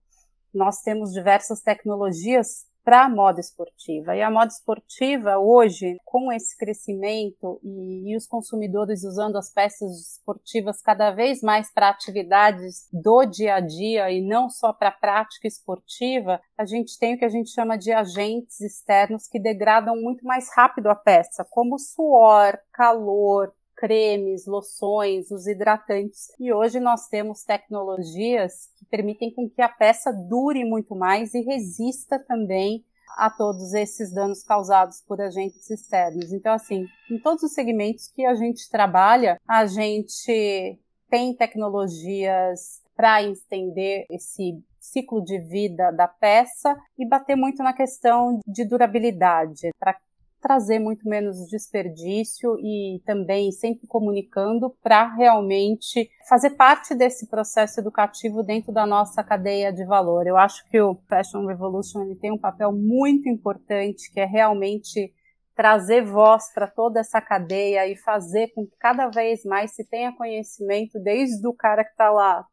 Nós 0.55 0.81
temos 0.83 1.13
diversas 1.13 1.61
tecnologias 1.61 2.73
para 2.85 3.05
a 3.05 3.09
moda 3.09 3.41
esportiva. 3.41 4.15
E 4.15 4.23
a 4.23 4.31
moda 4.31 4.53
esportiva, 4.53 5.39
hoje, 5.39 5.97
com 6.05 6.31
esse 6.31 6.57
crescimento 6.57 7.59
e, 7.63 8.13
e, 8.13 8.17
os 8.17 8.27
consumidores 8.27 9.03
usando 9.03 9.37
as 9.37 9.51
peças 9.53 10.13
esportivas 10.13 10.83
cada 10.83 11.11
vez 11.11 11.41
mais 11.41 11.73
para 11.73 11.89
atividades 11.89 12.87
do 12.93 13.25
dia 13.25 13.55
a 13.55 13.61
dia 13.61 14.11
e 14.11 14.21
não 14.21 14.51
só 14.51 14.73
para 14.73 14.93
prática 14.93 15.49
esportiva, 15.49 16.41
a 16.59 16.67
gente 16.67 16.99
tem 16.99 17.15
o 17.15 17.19
que 17.19 17.25
a 17.25 17.31
gente 17.31 17.51
chama 17.51 17.79
de 17.79 17.91
agentes 17.91 18.61
externos 18.61 19.27
que 19.27 19.41
degradam 19.41 19.97
muito 19.97 20.25
mais 20.25 20.49
rápido 20.55 20.89
a 20.89 20.95
peça, 20.95 21.47
como 21.51 21.79
suor, 21.79 22.59
calor, 22.73 23.53
cremes, 23.85 24.47
loções, 24.47 25.31
os 25.31 25.47
hidratantes. 25.47 26.29
E 26.41 26.51
hoje 26.51 26.81
nós 26.81 27.07
temos 27.09 27.45
tecnologias 27.45 28.71
que 28.79 28.87
permitem 28.87 29.31
com 29.35 29.49
que 29.49 29.61
a 29.61 29.69
peça 29.69 30.11
dure 30.11 30.65
muito 30.65 30.97
mais 30.97 31.35
e 31.35 31.43
resista 31.43 32.19
também 32.19 32.83
a 33.19 33.29
todos 33.29 33.75
esses 33.75 34.11
danos 34.11 34.43
causados 34.43 35.03
por 35.07 35.21
agentes 35.21 35.69
externos. 35.71 36.33
Então, 36.33 36.55
assim, 36.55 36.87
em 37.11 37.19
todos 37.19 37.43
os 37.43 37.53
segmentos 37.53 38.09
que 38.09 38.25
a 38.25 38.35
gente 38.35 38.71
trabalha, 38.71 39.39
a 39.47 39.67
gente 39.67 40.79
tem 41.11 41.37
tecnologias 41.37 42.83
para 42.97 43.23
estender 43.23 44.07
esse 44.11 44.59
ciclo 44.81 45.23
de 45.23 45.39
vida 45.41 45.91
da 45.91 46.09
peça 46.09 46.75
e 46.99 47.07
bater 47.07 47.37
muito 47.37 47.63
na 47.63 47.75
questão 47.75 48.41
de 48.47 48.65
durabilidade, 48.65 49.71
para 49.79 49.97
trazer 50.45 50.79
muito 50.79 51.09
menos 51.09 51.49
desperdício 51.49 52.59
e 52.61 53.01
também 53.07 53.51
sempre 53.51 53.87
comunicando 53.87 54.69
para 54.83 55.15
realmente 55.15 56.11
fazer 56.29 56.51
parte 56.51 56.95
desse 56.95 57.31
processo 57.31 57.81
educativo 57.81 58.43
dentro 58.43 58.71
da 58.71 58.85
nossa 58.85 59.25
cadeia 59.25 59.73
de 59.73 59.87
valor. 59.87 60.27
Eu 60.27 60.37
acho 60.37 60.63
que 60.69 60.79
o 60.79 60.97
Fashion 61.09 61.47
Revolution 61.47 62.03
ele 62.03 62.17
tem 62.17 62.31
um 62.31 62.39
papel 62.39 62.73
muito 62.73 63.27
importante 63.27 64.13
que 64.13 64.21
é 64.21 64.27
realmente 64.27 65.15
trazer 65.57 66.05
voz 66.05 66.53
para 66.53 66.67
toda 66.67 67.01
essa 67.01 67.23
cadeia 67.23 67.87
e 67.87 67.97
fazer 67.97 68.49
com 68.49 68.67
que 68.67 68.77
cada 68.79 69.09
vez 69.09 69.45
mais 69.47 69.75
se 69.75 69.83
tenha 69.83 70.15
conhecimento 70.15 71.01
desde 71.01 71.47
o 71.49 71.55
cara 71.55 71.83
que 71.83 71.93
está 71.93 72.11
lá 72.11 72.45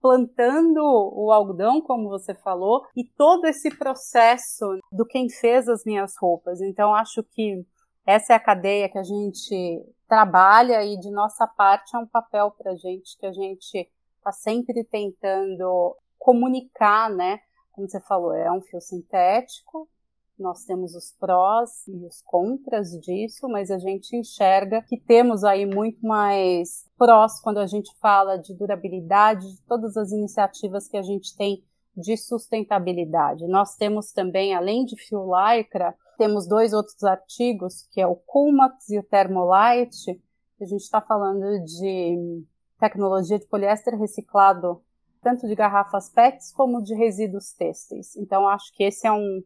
plantando 0.00 0.80
o 0.82 1.30
algodão, 1.30 1.80
como 1.80 2.08
você 2.08 2.34
falou, 2.34 2.86
e 2.96 3.04
todo 3.04 3.46
esse 3.46 3.70
processo 3.76 4.78
do 4.90 5.04
quem 5.04 5.28
fez 5.28 5.68
as 5.68 5.84
minhas 5.84 6.16
roupas. 6.16 6.60
Então, 6.60 6.94
acho 6.94 7.22
que 7.22 7.64
essa 8.06 8.32
é 8.32 8.36
a 8.36 8.40
cadeia 8.40 8.88
que 8.88 8.98
a 8.98 9.02
gente 9.02 9.84
trabalha 10.08 10.84
e 10.84 10.98
de 10.98 11.10
nossa 11.10 11.46
parte 11.46 11.94
é 11.94 11.98
um 11.98 12.06
papel 12.06 12.50
para 12.50 12.72
a 12.72 12.76
gente 12.76 13.16
que 13.18 13.26
a 13.26 13.32
gente 13.32 13.88
está 14.18 14.32
sempre 14.32 14.82
tentando 14.84 15.96
comunicar, 16.18 17.10
né? 17.10 17.40
Como 17.72 17.88
você 17.88 18.00
falou, 18.00 18.34
é 18.34 18.50
um 18.50 18.60
fio 18.60 18.80
sintético, 18.80 19.88
nós 20.42 20.64
temos 20.64 20.94
os 20.94 21.12
prós 21.18 21.86
e 21.86 22.04
os 22.04 22.22
contras 22.22 22.90
disso, 23.00 23.48
mas 23.48 23.70
a 23.70 23.78
gente 23.78 24.16
enxerga 24.16 24.82
que 24.82 24.98
temos 24.98 25.44
aí 25.44 25.66
muito 25.66 26.04
mais 26.06 26.86
prós 26.96 27.40
quando 27.40 27.58
a 27.58 27.66
gente 27.66 27.90
fala 28.00 28.36
de 28.36 28.54
durabilidade, 28.54 29.56
de 29.56 29.62
todas 29.62 29.96
as 29.96 30.12
iniciativas 30.12 30.88
que 30.88 30.96
a 30.96 31.02
gente 31.02 31.36
tem 31.36 31.62
de 31.96 32.16
sustentabilidade. 32.16 33.46
Nós 33.46 33.74
temos 33.76 34.12
também, 34.12 34.54
além 34.54 34.84
de 34.84 34.96
fio 34.96 35.24
lycra, 35.24 35.94
temos 36.16 36.46
dois 36.46 36.72
outros 36.72 37.02
artigos, 37.02 37.86
que 37.90 38.00
é 38.00 38.06
o 38.06 38.16
Coolmax 38.16 38.88
e 38.90 38.98
o 38.98 39.02
Thermolite, 39.02 40.20
a 40.60 40.66
gente 40.66 40.82
está 40.82 41.00
falando 41.00 41.64
de 41.64 42.44
tecnologia 42.78 43.38
de 43.38 43.46
poliéster 43.46 43.98
reciclado, 43.98 44.82
tanto 45.22 45.46
de 45.46 45.54
garrafas 45.54 46.10
PETs 46.10 46.52
como 46.52 46.82
de 46.82 46.94
resíduos 46.94 47.52
têxteis. 47.52 48.14
Então, 48.16 48.46
acho 48.46 48.70
que 48.74 48.84
esse 48.84 49.06
é 49.06 49.12
um 49.12 49.42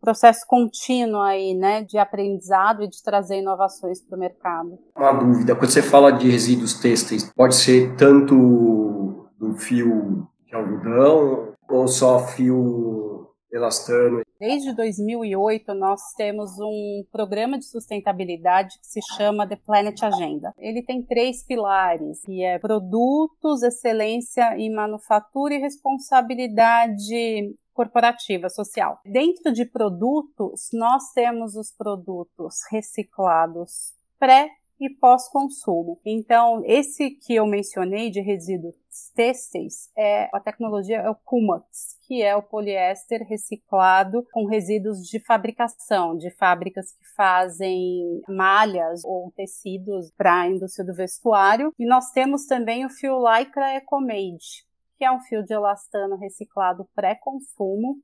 processo 0.00 0.46
contínuo 0.46 1.20
aí, 1.20 1.54
né, 1.54 1.82
de 1.82 1.98
aprendizado 1.98 2.82
e 2.82 2.88
de 2.88 3.02
trazer 3.02 3.40
inovações 3.40 4.00
para 4.00 4.16
o 4.16 4.20
mercado. 4.20 4.78
Uma 4.96 5.12
dúvida, 5.12 5.54
quando 5.54 5.70
você 5.70 5.82
fala 5.82 6.10
de 6.12 6.30
resíduos 6.30 6.80
têxteis, 6.80 7.30
pode 7.34 7.54
ser 7.54 7.96
tanto 7.96 9.28
do 9.38 9.54
fio 9.54 10.26
de 10.46 10.54
algodão 10.54 11.54
ou 11.68 11.86
só 11.86 12.18
fio 12.20 13.28
elastano? 13.52 14.22
Desde 14.38 14.72
2008, 14.72 15.74
nós 15.74 16.00
temos 16.16 16.50
um 16.60 17.04
programa 17.10 17.58
de 17.58 17.64
sustentabilidade 17.64 18.78
que 18.78 18.86
se 18.86 19.00
chama 19.16 19.48
The 19.48 19.56
Planet 19.56 20.00
Agenda. 20.02 20.52
Ele 20.58 20.82
tem 20.82 21.02
três 21.02 21.42
pilares, 21.44 22.20
que 22.24 22.44
é 22.44 22.58
produtos, 22.58 23.62
excelência 23.62 24.56
em 24.56 24.72
manufatura 24.72 25.54
e 25.54 25.58
responsabilidade 25.58 27.52
corporativa, 27.78 28.48
social. 28.48 28.98
Dentro 29.04 29.52
de 29.52 29.64
produtos, 29.64 30.68
nós 30.72 31.12
temos 31.14 31.54
os 31.54 31.70
produtos 31.70 32.56
reciclados 32.72 33.94
pré 34.18 34.50
e 34.80 34.90
pós-consumo. 34.90 36.00
Então, 36.04 36.60
esse 36.64 37.10
que 37.10 37.36
eu 37.36 37.46
mencionei 37.46 38.10
de 38.10 38.20
resíduos 38.20 38.74
têxteis 39.14 39.92
é 39.96 40.28
a 40.32 40.40
tecnologia 40.40 40.96
é 40.96 41.08
o 41.08 41.14
Cumax, 41.14 41.96
que 42.02 42.20
é 42.20 42.34
o 42.34 42.42
poliéster 42.42 43.24
reciclado 43.28 44.26
com 44.32 44.46
resíduos 44.46 44.98
de 45.06 45.20
fabricação, 45.20 46.16
de 46.16 46.32
fábricas 46.32 46.90
que 46.90 47.14
fazem 47.14 48.22
malhas 48.28 49.04
ou 49.04 49.30
tecidos 49.36 50.10
para 50.16 50.40
a 50.40 50.48
indústria 50.48 50.84
do 50.84 50.94
vestuário. 50.94 51.72
E 51.78 51.86
nós 51.86 52.10
temos 52.10 52.44
também 52.46 52.84
o 52.84 52.90
fio 52.90 53.18
Lycra 53.18 53.76
EcoMade, 53.76 54.66
que 54.98 55.04
é 55.04 55.12
um 55.12 55.20
fio 55.20 55.44
de 55.44 55.54
elastano 55.54 56.16
reciclado 56.16 56.86
pré-consumo, 56.94 57.96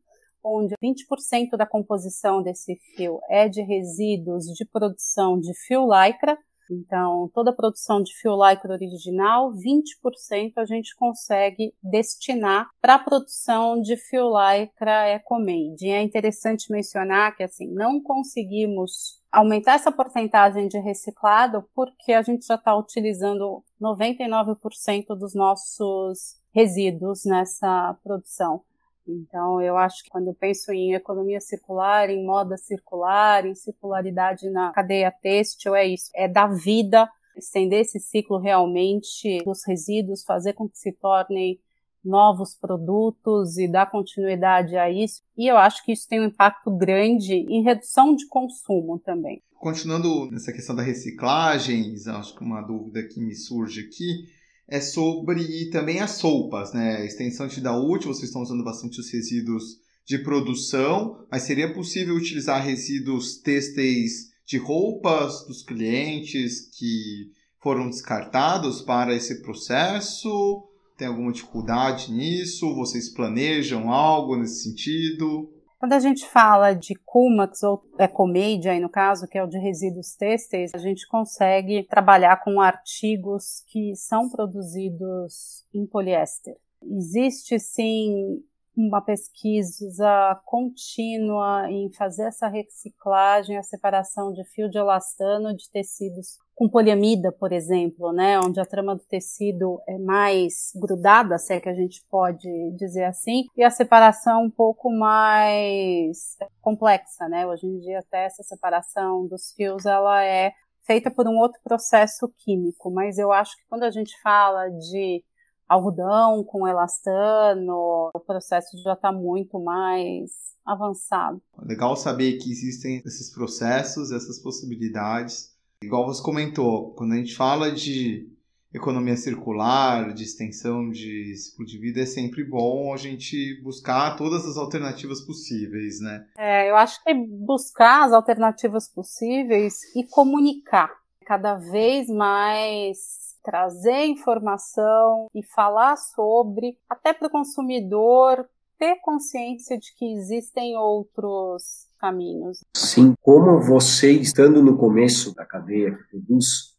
onde 0.43 0.75
20% 0.83 1.57
da 1.57 1.67
composição 1.67 2.43
desse 2.43 2.77
fio 2.95 3.19
é 3.29 3.49
de 3.49 3.63
resíduos 3.63 4.45
de 4.45 4.65
produção 4.65 5.39
de 5.39 5.53
fio 5.67 5.87
lycra. 5.87 6.39
Então, 6.71 7.31
toda 7.35 7.51
a 7.51 7.55
produção 7.55 8.03
de 8.03 8.15
fio 8.15 8.37
lycra 8.37 8.73
original, 8.73 9.53
20% 9.53 10.53
a 10.57 10.65
gente 10.65 10.95
consegue 10.97 11.75
destinar 11.83 12.71
para 12.81 12.95
a 12.95 12.99
produção 12.99 13.81
de 13.81 13.97
fio 13.97 14.29
lycra 14.29 15.11
EcoMade. 15.11 15.87
E 15.87 15.91
é 15.91 16.03
interessante 16.03 16.73
mencionar 16.73 17.37
que, 17.37 17.43
assim, 17.43 17.67
não 17.71 18.01
conseguimos 18.01 19.23
aumentar 19.31 19.75
essa 19.75 19.93
porcentagem 19.93 20.69
de 20.69 20.79
reciclado 20.79 21.69
porque 21.75 22.13
a 22.13 22.23
gente 22.23 22.47
já 22.47 22.55
está 22.55 22.75
utilizando 22.75 23.63
99% 23.81 25.07
dos 25.19 25.35
nossos 25.35 26.43
resíduos 26.55 27.25
nessa 27.25 27.99
produção. 28.03 28.63
Então, 29.07 29.61
eu 29.61 29.77
acho 29.77 30.03
que 30.03 30.11
quando 30.11 30.29
eu 30.29 30.35
penso 30.35 30.73
em 30.73 30.95
economia 30.95 31.41
circular, 31.41 32.09
em 32.09 32.25
moda 32.25 32.57
circular, 32.57 33.45
em 33.45 33.55
circularidade 33.55 34.49
na 34.49 34.73
cadeia 34.73 35.13
têxtil, 35.13 35.75
é 35.75 35.87
isso, 35.87 36.11
é 36.15 36.27
dar 36.27 36.47
vida, 36.47 37.09
estender 37.37 37.81
esse 37.81 38.01
ciclo 38.01 38.39
realmente 38.39 39.43
dos 39.45 39.67
resíduos, 39.67 40.25
fazer 40.25 40.55
com 40.55 40.69
que 40.69 40.79
se 40.79 40.93
tornem 40.93 41.59
novos 42.03 42.55
produtos 42.55 43.59
e 43.59 43.67
dar 43.67 43.91
continuidade 43.91 44.77
a 44.77 44.91
isso. 44.91 45.23
E 45.37 45.51
eu 45.51 45.57
acho 45.57 45.85
que 45.85 45.93
isso 45.93 46.07
tem 46.09 46.21
um 46.21 46.27
impacto 46.27 46.71
grande 46.71 47.35
em 47.35 47.63
redução 47.63 48.15
de 48.15 48.27
consumo 48.29 48.99
também. 48.99 49.43
Continuando 49.59 50.31
nessa 50.31 50.53
questão 50.53 50.77
da 50.77 50.83
reciclagem, 50.83 51.95
acho 52.07 52.37
que 52.37 52.45
uma 52.45 52.61
dúvida 52.61 53.03
que 53.03 53.21
me 53.21 53.35
surge 53.35 53.81
aqui 53.81 54.29
é 54.67 54.81
sobre 54.81 55.71
também 55.71 56.01
as 56.01 56.13
sopas, 56.13 56.73
né? 56.73 56.97
A 56.97 57.05
extensão 57.05 57.47
de 57.47 57.61
da 57.61 57.77
útil, 57.77 58.13
vocês 58.13 58.29
estão 58.29 58.43
usando 58.43 58.65
bastante 58.65 59.01
os 59.01 59.11
resíduos 59.11 59.79
de 60.07 60.19
produção, 60.19 61.25
mas 61.31 61.43
seria 61.43 61.73
possível 61.73 62.15
utilizar 62.15 62.63
resíduos 62.63 63.39
têxteis 63.39 64.33
de 64.47 64.59
roupas 64.59 65.47
dos 65.47 65.63
clientes 65.63 66.69
que 66.77 67.31
foram 67.63 67.89
descartados 67.89 68.83
para 68.83 69.15
esse 69.15 69.41
processo? 69.41 70.69
Tem 70.97 71.09
alguma 71.09 71.33
dificuldade 71.33 72.13
nisso? 72.13 72.75
Vocês 72.75 73.09
planejam 73.09 73.91
algo 73.91 74.37
nesse 74.37 74.63
sentido? 74.63 75.54
Quando 75.85 75.93
a 75.93 76.01
gente 76.01 76.27
fala 76.27 76.73
de 76.73 76.95
Cumax 76.95 77.63
ou 77.63 77.85
Ecomedia, 77.99 78.73
aí 78.73 78.81
no 78.81 78.89
caso, 78.89 79.29
que 79.29 79.37
é 79.37 79.45
o 79.45 79.47
de 79.47 79.59
resíduos 79.59 80.17
têxteis, 80.17 80.71
a 80.75 80.79
gente 80.79 81.07
consegue 81.07 81.83
trabalhar 81.83 82.43
com 82.43 82.59
artigos 82.59 83.63
que 83.67 83.95
são 83.95 84.31
produzidos 84.31 85.67
em 85.75 85.87
poliéster. 85.87 86.57
Existe 86.83 87.61
sim 87.61 88.43
uma 88.77 89.01
pesquisa 89.01 90.41
contínua 90.45 91.71
em 91.71 91.93
fazer 91.93 92.25
essa 92.25 92.49
reciclagem, 92.49 93.57
a 93.57 93.63
separação 93.63 94.33
de 94.33 94.45
fio 94.45 94.69
de 94.69 94.79
elastano 94.79 95.55
de 95.55 95.71
tecidos 95.71 96.39
com 96.55 96.69
poliamida, 96.69 97.33
por 97.33 97.53
exemplo, 97.53 98.13
né, 98.13 98.39
onde 98.39 98.61
a 98.61 98.65
trama 98.65 98.95
do 98.95 99.05
tecido 99.05 99.81
é 99.89 99.99
mais 99.99 100.73
grudada, 100.77 101.37
se 101.37 101.53
é 101.53 101.61
que 101.61 101.69
a 101.69 101.75
gente 101.75 102.05
pode 102.09 102.49
dizer 102.77 103.05
assim, 103.05 103.45
e 103.57 103.63
a 103.65 103.71
separação 103.71 104.45
um 104.45 104.51
pouco 104.51 104.89
mais 104.91 106.37
complexa, 106.61 107.29
né? 107.29 107.45
Hoje 107.45 107.67
em 107.67 107.79
dia 107.81 107.99
até 107.99 108.27
essa 108.27 108.45
separação 108.45 109.27
dos 109.27 109.53
fios 109.57 109.85
ela 109.85 110.25
é 110.25 110.53
feita 110.87 111.11
por 111.11 111.27
um 111.27 111.37
outro 111.39 111.61
processo 111.65 112.33
químico, 112.39 112.91
mas 112.91 113.19
eu 113.19 113.33
acho 113.33 113.57
que 113.57 113.65
quando 113.69 113.83
a 113.83 113.91
gente 113.91 114.13
fala 114.23 114.69
de 114.69 115.25
algodão 115.69 116.45
com 116.45 116.67
elastano, 116.69 118.11
o 118.15 118.21
processo 118.21 118.77
já 118.83 118.93
está 118.95 119.13
muito 119.13 119.59
mais 119.59 120.55
avançado. 120.65 121.43
Legal 121.63 121.95
saber 121.97 122.39
que 122.39 122.51
existem 122.51 123.03
esses 123.05 123.31
processos, 123.31 124.11
essas 124.11 124.39
possibilidades. 124.39 125.55
Igual 125.83 126.07
você 126.07 126.23
comentou, 126.23 126.95
quando 126.95 127.13
a 127.13 127.17
gente 127.17 127.37
fala 127.37 127.71
de 127.71 128.31
economia 128.73 129.17
circular, 129.17 130.13
de 130.13 130.25
extensão 130.25 130.91
de 130.91 131.37
ciclo 131.37 131.65
de 131.65 131.79
vida, 131.79 132.01
é 132.01 132.07
sempre 132.07 132.43
bom 132.43 132.93
a 132.93 132.97
gente 132.97 133.61
buscar 133.63 134.17
todas 134.17 134.45
as 134.47 134.57
alternativas 134.57 135.21
possíveis, 135.21 136.01
né? 136.01 136.27
É, 136.37 136.69
eu 136.69 136.77
acho 136.77 137.03
que 137.05 137.15
buscar 137.15 138.07
as 138.07 138.13
alternativas 138.13 138.89
possíveis 138.89 139.95
e 139.95 140.05
comunicar 140.05 140.91
cada 141.25 141.55
vez 141.55 142.09
mais 142.09 143.34
trazer 143.45 144.07
informação 144.07 145.29
e 145.35 145.43
falar 145.45 145.97
sobre, 145.97 146.79
até 146.89 147.13
para 147.13 147.29
o 147.29 147.31
consumidor 147.31 148.49
ter 148.79 148.97
consciência 149.03 149.79
de 149.79 149.95
que 149.95 150.13
existem 150.13 150.77
outros 150.77 151.87
caminhos. 152.01 152.61
Sim, 152.75 153.15
como 153.23 153.61
você 153.61 154.13
estando 154.13 154.63
no 154.63 154.77
começo 154.77 155.35
da 155.35 155.45
cadeia 155.45 155.95
que 155.95 156.05
produz 156.11 156.75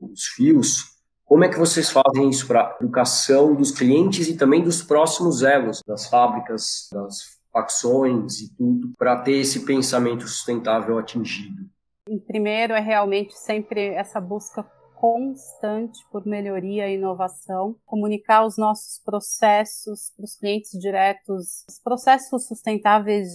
os 0.00 0.26
fios, 0.26 0.92
como 1.24 1.44
é 1.44 1.48
que 1.48 1.58
vocês 1.58 1.90
fazem 1.90 2.28
isso 2.28 2.46
para 2.46 2.60
a 2.60 2.76
educação 2.80 3.54
dos 3.54 3.70
clientes 3.70 4.28
e 4.28 4.36
também 4.36 4.62
dos 4.62 4.82
próximos 4.82 5.42
elos, 5.42 5.82
das 5.86 6.06
fábricas, 6.08 6.88
das 6.92 7.40
facções 7.50 8.40
e 8.40 8.54
tudo, 8.54 8.92
para 8.98 9.20
ter 9.20 9.38
esse 9.38 9.64
pensamento 9.64 10.28
sustentável 10.28 10.98
atingido? 10.98 11.64
Em 12.08 12.18
primeiro 12.18 12.74
é 12.74 12.80
realmente 12.80 13.38
sempre 13.38 13.88
essa 13.88 14.20
busca 14.20 14.62
constante 15.02 15.98
por 16.12 16.24
melhoria 16.24 16.88
e 16.88 16.94
inovação, 16.94 17.74
comunicar 17.84 18.46
os 18.46 18.56
nossos 18.56 19.02
processos 19.04 20.12
para 20.14 20.24
os 20.24 20.36
clientes 20.36 20.70
diretos, 20.78 21.64
os 21.68 21.80
processos 21.82 22.46
sustentáveis 22.46 23.26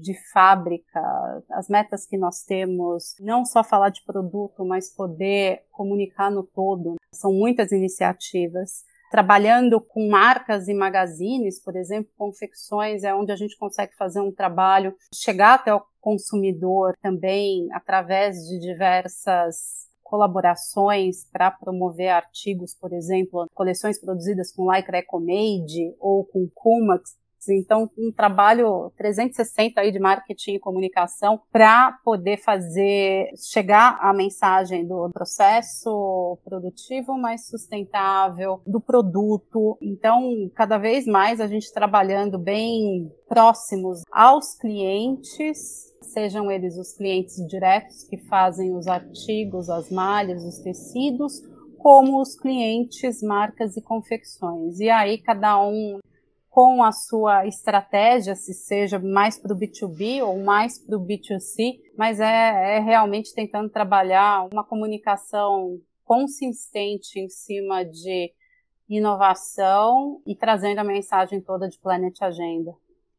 de 0.00 0.14
fábrica, 0.32 1.02
as 1.50 1.68
metas 1.68 2.06
que 2.06 2.16
nós 2.16 2.44
temos, 2.44 3.16
não 3.18 3.44
só 3.44 3.64
falar 3.64 3.88
de 3.88 4.04
produto, 4.04 4.64
mas 4.64 4.94
poder 4.94 5.64
comunicar 5.72 6.30
no 6.30 6.44
todo. 6.44 6.94
São 7.12 7.32
muitas 7.32 7.72
iniciativas 7.72 8.84
trabalhando 9.10 9.80
com 9.80 10.08
marcas 10.08 10.68
e 10.68 10.74
magazines, 10.74 11.60
por 11.60 11.74
exemplo, 11.74 12.12
confecções, 12.16 13.02
é 13.02 13.12
onde 13.12 13.32
a 13.32 13.36
gente 13.36 13.58
consegue 13.58 13.96
fazer 13.96 14.20
um 14.20 14.30
trabalho, 14.30 14.94
chegar 15.12 15.54
até 15.54 15.74
o 15.74 15.82
consumidor 16.00 16.96
também 17.02 17.66
através 17.72 18.36
de 18.46 18.60
diversas 18.60 19.79
colaborações 20.10 21.24
para 21.32 21.52
promover 21.52 22.08
artigos, 22.08 22.74
por 22.74 22.92
exemplo, 22.92 23.46
coleções 23.54 23.98
produzidas 23.98 24.52
com 24.52 24.70
Lycra 24.70 24.98
EcoMade 24.98 25.94
ou 26.00 26.24
com 26.24 26.50
Kumax, 26.52 27.16
então, 27.48 27.90
um 27.96 28.12
trabalho 28.12 28.92
360 28.96 29.80
aí 29.80 29.90
de 29.90 29.98
marketing 29.98 30.54
e 30.54 30.60
comunicação 30.60 31.40
para 31.50 31.98
poder 32.04 32.38
fazer 32.38 33.30
chegar 33.36 33.98
a 34.00 34.12
mensagem 34.12 34.86
do 34.86 35.08
processo 35.10 36.38
produtivo 36.44 37.16
mais 37.16 37.46
sustentável, 37.46 38.60
do 38.66 38.80
produto. 38.80 39.78
Então, 39.80 40.50
cada 40.54 40.78
vez 40.78 41.06
mais 41.06 41.40
a 41.40 41.46
gente 41.46 41.72
trabalhando 41.72 42.38
bem 42.38 43.10
próximos 43.28 44.02
aos 44.10 44.54
clientes 44.54 45.90
sejam 46.02 46.50
eles 46.50 46.76
os 46.76 46.92
clientes 46.92 47.36
diretos 47.46 48.02
que 48.02 48.16
fazem 48.16 48.74
os 48.74 48.88
artigos, 48.88 49.70
as 49.70 49.90
malhas, 49.90 50.44
os 50.44 50.58
tecidos, 50.58 51.40
como 51.78 52.20
os 52.20 52.34
clientes, 52.34 53.22
marcas 53.22 53.76
e 53.76 53.82
confecções. 53.82 54.80
E 54.80 54.90
aí 54.90 55.18
cada 55.18 55.62
um 55.62 55.98
com 56.50 56.82
a 56.82 56.90
sua 56.90 57.46
estratégia, 57.46 58.34
se 58.34 58.52
seja 58.52 58.98
mais 58.98 59.38
para 59.38 59.54
o 59.54 59.56
B2B 59.56 60.20
ou 60.22 60.42
mais 60.42 60.78
para 60.78 60.98
o 60.98 61.00
B2C, 61.00 61.78
mas 61.96 62.18
é, 62.18 62.76
é 62.76 62.80
realmente 62.80 63.32
tentando 63.32 63.70
trabalhar 63.70 64.48
uma 64.52 64.64
comunicação 64.64 65.78
consistente 66.04 67.20
em 67.20 67.28
cima 67.28 67.84
de 67.84 68.32
inovação 68.88 70.20
e 70.26 70.34
trazendo 70.34 70.80
a 70.80 70.84
mensagem 70.84 71.40
toda 71.40 71.68
de 71.68 71.78
Planet 71.78 72.20
Agenda. 72.20 72.72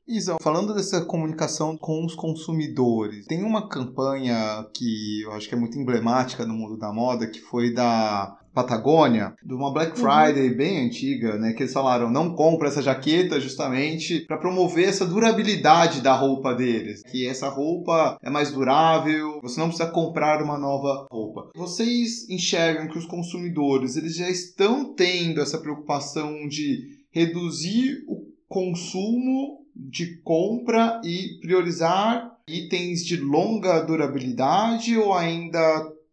Isa, 0.05 0.35
falando 0.41 0.73
dessa 0.73 1.05
comunicação 1.05 1.77
com 1.77 2.03
os 2.05 2.13
consumidores, 2.13 3.25
tem 3.27 3.43
uma 3.45 3.69
campanha 3.69 4.35
que 4.73 5.21
eu 5.21 5.31
acho 5.31 5.47
que 5.47 5.55
é 5.55 5.57
muito 5.57 5.79
emblemática 5.79 6.45
no 6.45 6.53
mundo 6.53 6.77
da 6.77 6.91
moda, 6.91 7.29
que 7.29 7.39
foi 7.39 7.73
da 7.73 8.40
Patagônia, 8.53 9.33
de 9.43 9.53
uma 9.53 9.71
Black 9.71 9.99
uhum. 9.99 10.07
Friday 10.07 10.49
uhum. 10.49 10.57
bem 10.57 10.85
antiga, 10.85 11.37
né? 11.37 11.53
Que 11.53 11.63
eles 11.63 11.73
falaram, 11.73 12.09
não 12.09 12.35
compra 12.35 12.67
essa 12.67 12.81
jaqueta 12.81 13.39
justamente 13.39 14.21
para 14.21 14.37
promover 14.37 14.87
essa 14.89 15.05
durabilidade 15.05 16.01
da 16.01 16.13
roupa 16.13 16.53
deles. 16.53 17.01
Que 17.03 17.27
essa 17.27 17.49
roupa 17.49 18.17
é 18.21 18.29
mais 18.29 18.51
durável, 18.51 19.39
você 19.41 19.59
não 19.59 19.67
precisa 19.67 19.89
comprar 19.89 20.41
uma 20.41 20.57
nova 20.57 21.07
roupa. 21.11 21.49
Vocês 21.55 22.29
enxergam 22.29 22.87
que 22.87 22.97
os 22.97 23.05
consumidores, 23.05 23.95
eles 23.95 24.15
já 24.15 24.29
estão 24.29 24.93
tendo 24.93 25.41
essa 25.41 25.57
preocupação 25.57 26.47
de 26.47 26.99
reduzir 27.11 28.03
o 28.07 28.31
consumo 28.47 29.61
de 29.75 30.17
compra 30.21 30.99
e 31.03 31.39
priorizar 31.41 32.31
itens 32.47 33.05
de 33.05 33.17
longa 33.17 33.79
durabilidade 33.81 34.97
ou 34.97 35.13
ainda 35.13 35.59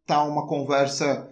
tá 0.07 0.23
uma 0.23 0.47
conversa 0.47 1.28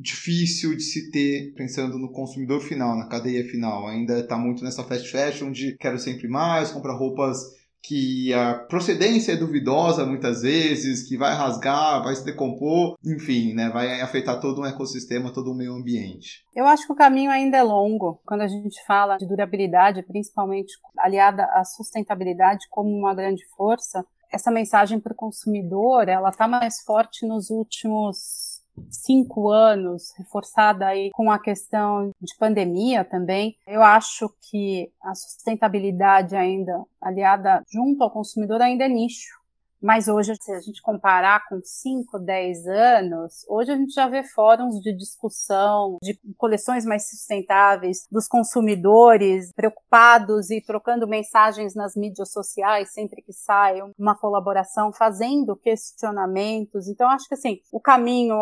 difícil 0.00 0.76
de 0.76 0.82
se 0.82 1.10
ter 1.10 1.52
pensando 1.54 1.98
no 1.98 2.12
consumidor 2.12 2.60
final, 2.60 2.96
na 2.96 3.08
cadeia 3.08 3.44
final. 3.44 3.86
Ainda 3.88 4.20
está 4.20 4.36
muito 4.36 4.62
nessa 4.62 4.84
fast 4.84 5.10
fashion 5.10 5.50
de 5.50 5.76
quero 5.76 5.98
sempre 5.98 6.28
mais, 6.28 6.70
comprar 6.70 6.94
roupas 6.94 7.58
que 7.82 8.34
a 8.34 8.54
procedência 8.54 9.32
é 9.32 9.36
duvidosa 9.36 10.04
muitas 10.04 10.42
vezes, 10.42 11.08
que 11.08 11.16
vai 11.16 11.34
rasgar, 11.34 12.02
vai 12.02 12.14
se 12.14 12.24
decompor, 12.24 12.96
enfim, 13.04 13.54
né, 13.54 13.70
vai 13.70 14.00
afetar 14.00 14.40
todo 14.40 14.60
um 14.60 14.66
ecossistema, 14.66 15.32
todo 15.32 15.52
o 15.52 15.54
meio 15.54 15.74
ambiente. 15.74 16.44
Eu 16.54 16.66
acho 16.66 16.86
que 16.86 16.92
o 16.92 16.96
caminho 16.96 17.30
ainda 17.30 17.56
é 17.56 17.62
longo. 17.62 18.20
Quando 18.26 18.42
a 18.42 18.48
gente 18.48 18.84
fala 18.84 19.16
de 19.16 19.26
durabilidade, 19.26 20.02
principalmente 20.02 20.74
aliada 20.98 21.44
à 21.44 21.64
sustentabilidade 21.64 22.66
como 22.68 22.90
uma 22.90 23.14
grande 23.14 23.44
força, 23.56 24.04
essa 24.30 24.50
mensagem 24.50 25.00
para 25.00 25.12
o 25.12 25.16
consumidor, 25.16 26.08
ela 26.08 26.28
está 26.28 26.46
mais 26.46 26.82
forte 26.82 27.26
nos 27.26 27.48
últimos 27.48 28.47
cinco 28.90 29.50
anos, 29.50 30.12
reforçada 30.16 30.86
aí 30.86 31.10
com 31.12 31.30
a 31.30 31.38
questão 31.38 32.10
de 32.20 32.36
pandemia 32.38 33.04
também, 33.04 33.56
eu 33.66 33.82
acho 33.82 34.28
que 34.50 34.90
a 35.02 35.14
sustentabilidade 35.14 36.36
ainda 36.36 36.82
aliada 37.00 37.62
junto 37.70 38.02
ao 38.02 38.10
consumidor 38.10 38.60
ainda 38.60 38.84
é 38.84 38.88
nicho. 38.88 39.37
Mas 39.80 40.08
hoje, 40.08 40.34
se 40.40 40.52
a 40.52 40.60
gente 40.60 40.82
comparar 40.82 41.46
com 41.48 41.60
5, 41.62 42.18
10 42.18 42.66
anos, 42.66 43.44
hoje 43.48 43.70
a 43.70 43.76
gente 43.76 43.92
já 43.92 44.08
vê 44.08 44.24
fóruns 44.24 44.80
de 44.80 44.92
discussão, 44.92 45.96
de 46.02 46.18
coleções 46.36 46.84
mais 46.84 47.08
sustentáveis, 47.08 48.06
dos 48.10 48.26
consumidores 48.26 49.52
preocupados 49.54 50.50
e 50.50 50.60
trocando 50.60 51.06
mensagens 51.06 51.74
nas 51.74 51.94
mídias 51.94 52.32
sociais 52.32 52.92
sempre 52.92 53.22
que 53.22 53.32
sai 53.32 53.80
uma 53.96 54.16
colaboração, 54.16 54.92
fazendo 54.92 55.56
questionamentos. 55.56 56.88
Então, 56.88 57.08
acho 57.08 57.28
que 57.28 57.34
assim, 57.34 57.60
o 57.72 57.80
caminho 57.80 58.34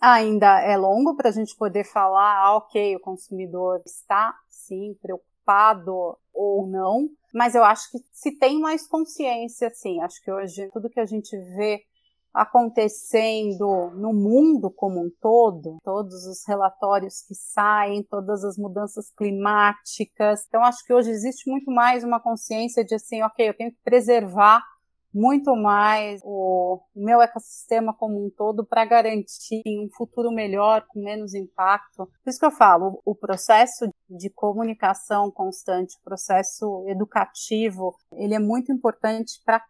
ainda 0.00 0.60
é 0.60 0.76
longo 0.76 1.14
para 1.14 1.28
a 1.28 1.32
gente 1.32 1.54
poder 1.56 1.84
falar, 1.84 2.44
ah, 2.44 2.56
ok, 2.56 2.96
o 2.96 3.00
consumidor 3.00 3.80
está 3.86 4.34
sim 4.48 4.96
preocupado 5.00 5.31
ou 6.34 6.66
não, 6.66 7.08
mas 7.32 7.54
eu 7.54 7.64
acho 7.64 7.90
que 7.90 7.98
se 8.12 8.38
tem 8.38 8.60
mais 8.60 8.86
consciência, 8.86 9.70
sim, 9.74 10.00
acho 10.00 10.22
que 10.22 10.30
hoje 10.30 10.68
tudo 10.72 10.90
que 10.90 11.00
a 11.00 11.06
gente 11.06 11.36
vê 11.56 11.82
acontecendo 12.34 13.90
no 13.94 14.12
mundo 14.12 14.70
como 14.70 15.00
um 15.00 15.10
todo, 15.20 15.76
todos 15.84 16.26
os 16.26 16.46
relatórios 16.48 17.20
que 17.26 17.34
saem, 17.34 18.02
todas 18.02 18.42
as 18.42 18.56
mudanças 18.56 19.10
climáticas. 19.10 20.44
Então, 20.48 20.64
acho 20.64 20.82
que 20.84 20.94
hoje 20.94 21.10
existe 21.10 21.50
muito 21.50 21.70
mais 21.70 22.02
uma 22.02 22.18
consciência 22.20 22.82
de 22.84 22.94
assim, 22.94 23.22
ok, 23.22 23.48
eu 23.48 23.54
tenho 23.54 23.70
que 23.70 23.82
preservar 23.84 24.62
muito 25.12 25.54
mais 25.54 26.20
o 26.24 26.80
meu 26.94 27.20
ecossistema 27.20 27.92
como 27.94 28.24
um 28.24 28.30
todo 28.30 28.64
para 28.64 28.84
garantir 28.84 29.62
um 29.66 29.88
futuro 29.94 30.30
melhor, 30.30 30.86
com 30.88 31.00
menos 31.00 31.34
impacto. 31.34 32.06
Por 32.06 32.30
isso 32.30 32.38
que 32.38 32.46
eu 32.46 32.50
falo, 32.50 33.00
o 33.04 33.14
processo 33.14 33.88
de 34.08 34.30
comunicação 34.30 35.30
constante, 35.30 35.96
o 35.98 36.04
processo 36.04 36.84
educativo, 36.88 37.94
ele 38.14 38.34
é 38.34 38.38
muito 38.38 38.72
importante 38.72 39.40
para 39.44 39.62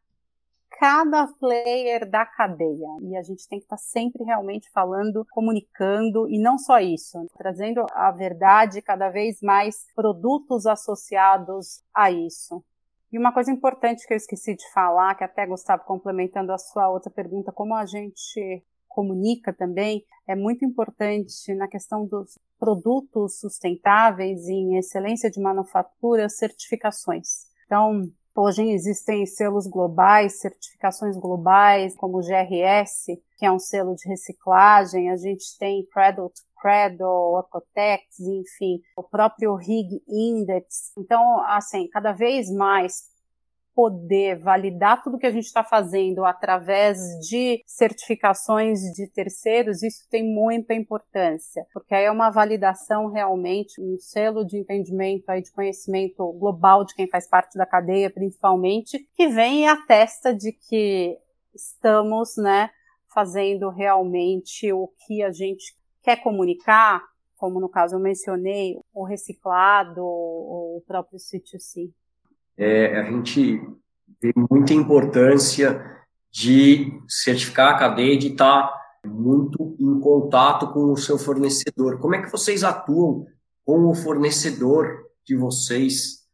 cada 0.79 1.27
player 1.39 2.09
da 2.11 2.25
cadeia. 2.25 2.89
E 3.03 3.17
a 3.17 3.23
gente 3.23 3.47
tem 3.49 3.59
que 3.59 3.65
estar 3.65 3.77
tá 3.77 3.83
sempre 3.83 4.25
realmente 4.25 4.71
falando, 4.73 5.25
comunicando, 5.31 6.29
e 6.29 6.39
não 6.39 6.59
só 6.59 6.81
isso, 6.81 7.25
trazendo 7.37 7.85
a 7.93 8.11
verdade, 8.11 8.83
cada 8.83 9.09
vez 9.09 9.41
mais 9.43 9.87
produtos 9.95 10.67
associados 10.67 11.83
a 11.95 12.11
isso. 12.11 12.65
E 13.13 13.19
uma 13.19 13.33
coisa 13.33 13.53
importante 13.53 14.07
que 14.07 14.15
eu 14.15 14.17
esqueci 14.17 14.57
de 14.57 14.73
falar, 14.73 15.15
que 15.15 15.23
até 15.23 15.47
Gustavo 15.47 15.85
complementando 15.85 16.51
a 16.51 16.57
sua 16.57 16.89
outra 16.89 17.11
pergunta, 17.11 17.53
como 17.53 17.75
a 17.75 17.85
gente 17.85 18.65
comunica 18.89 19.53
também, 19.53 20.03
é 20.27 20.35
muito 20.35 20.65
importante 20.65 21.55
na 21.55 21.69
questão 21.69 22.07
dos 22.07 22.39
produtos 22.59 23.39
sustentáveis 23.39 24.47
e 24.49 24.53
em 24.53 24.79
excelência 24.79 25.31
de 25.31 25.41
manufatura, 25.41 26.29
certificações. 26.29 27.47
Então, 27.67 28.03
hoje 28.35 28.63
existem 28.71 29.27
selos 29.27 29.67
globais, 29.67 30.41
certificações 30.41 31.17
globais, 31.17 31.95
como 31.97 32.19
o 32.19 32.21
GRS, 32.21 33.21
que 33.37 33.45
é 33.45 33.53
um 33.53 33.59
selo 33.59 33.95
de 33.95 34.09
reciclagem, 34.09 35.11
a 35.11 35.17
gente 35.17 35.59
tem 35.59 35.87
Cradle 35.93 36.31
to 36.31 36.43
Cradle, 36.63 37.41
Ecotex, 37.41 38.21
enfim, 38.21 38.81
o 38.97 39.03
próprio 39.03 39.57
RIG 39.57 40.01
Index. 40.09 40.93
Então, 40.97 41.41
assim, 41.47 41.89
cada 41.89 42.13
vez 42.13 42.49
mais 42.49 43.11
poder 43.75 44.39
validar 44.39 45.03
tudo 45.03 45.19
que 45.19 45.27
a 45.27 45.31
gente 45.31 45.47
está 45.47 45.65
fazendo 45.65 46.25
através 46.25 46.99
de 47.27 47.63
certificações 47.67 48.81
de 48.95 49.09
terceiros, 49.09 49.83
isso 49.83 50.07
tem 50.11 50.23
muita 50.23 50.75
importância, 50.75 51.67
porque 51.73 51.95
aí 51.95 52.05
é 52.05 52.11
uma 52.11 52.31
validação 52.31 53.11
realmente, 53.11 53.81
um 53.81 53.97
selo 53.99 54.45
de 54.45 54.59
entendimento 54.59 55.29
aí 55.31 55.43
de 55.43 55.51
conhecimento 55.51 56.33
global 56.35 56.85
de 56.85 56.95
quem 56.95 57.09
faz 57.09 57.27
parte 57.27 57.57
da 57.57 57.67
cadeia, 57.67 58.11
principalmente, 58.11 59.09
que 59.15 59.29
vem 59.29 59.63
e 59.63 59.67
atesta 59.67 60.35
de 60.35 60.53
que 60.53 61.19
estamos, 61.55 62.37
né, 62.37 62.71
fazendo 63.13 63.71
realmente 63.71 64.73
o 64.73 64.89
que 65.07 65.23
a 65.23 65.31
gente 65.31 65.75
quer 66.03 66.23
comunicar, 66.23 67.03
como 67.37 67.61
no 67.61 67.69
caso 67.69 67.97
eu 67.97 68.01
mencionei, 68.01 68.77
o 68.93 69.05
reciclado, 69.05 70.03
o 70.03 70.83
próprio 70.87 71.19
C2C. 71.19 71.91
É, 72.57 72.99
a 72.99 73.05
gente 73.05 73.61
vê 74.21 74.33
muita 74.51 74.73
importância 74.73 75.85
de 76.31 77.01
certificar 77.09 77.75
a 77.75 77.79
cadeia, 77.79 78.17
de 78.17 78.29
estar 78.29 78.73
muito 79.07 79.77
em 79.79 80.01
contato 80.01 80.73
com 80.73 80.93
o 80.93 80.97
seu 80.97 81.19
fornecedor. 81.19 81.99
Como 81.99 82.15
é 82.15 82.23
que 82.23 82.31
vocês 82.31 82.63
atuam 82.63 83.27
com 83.65 83.87
o 83.87 83.95
fornecedor 83.95 85.11
de 85.25 85.37
vocês 85.37 86.27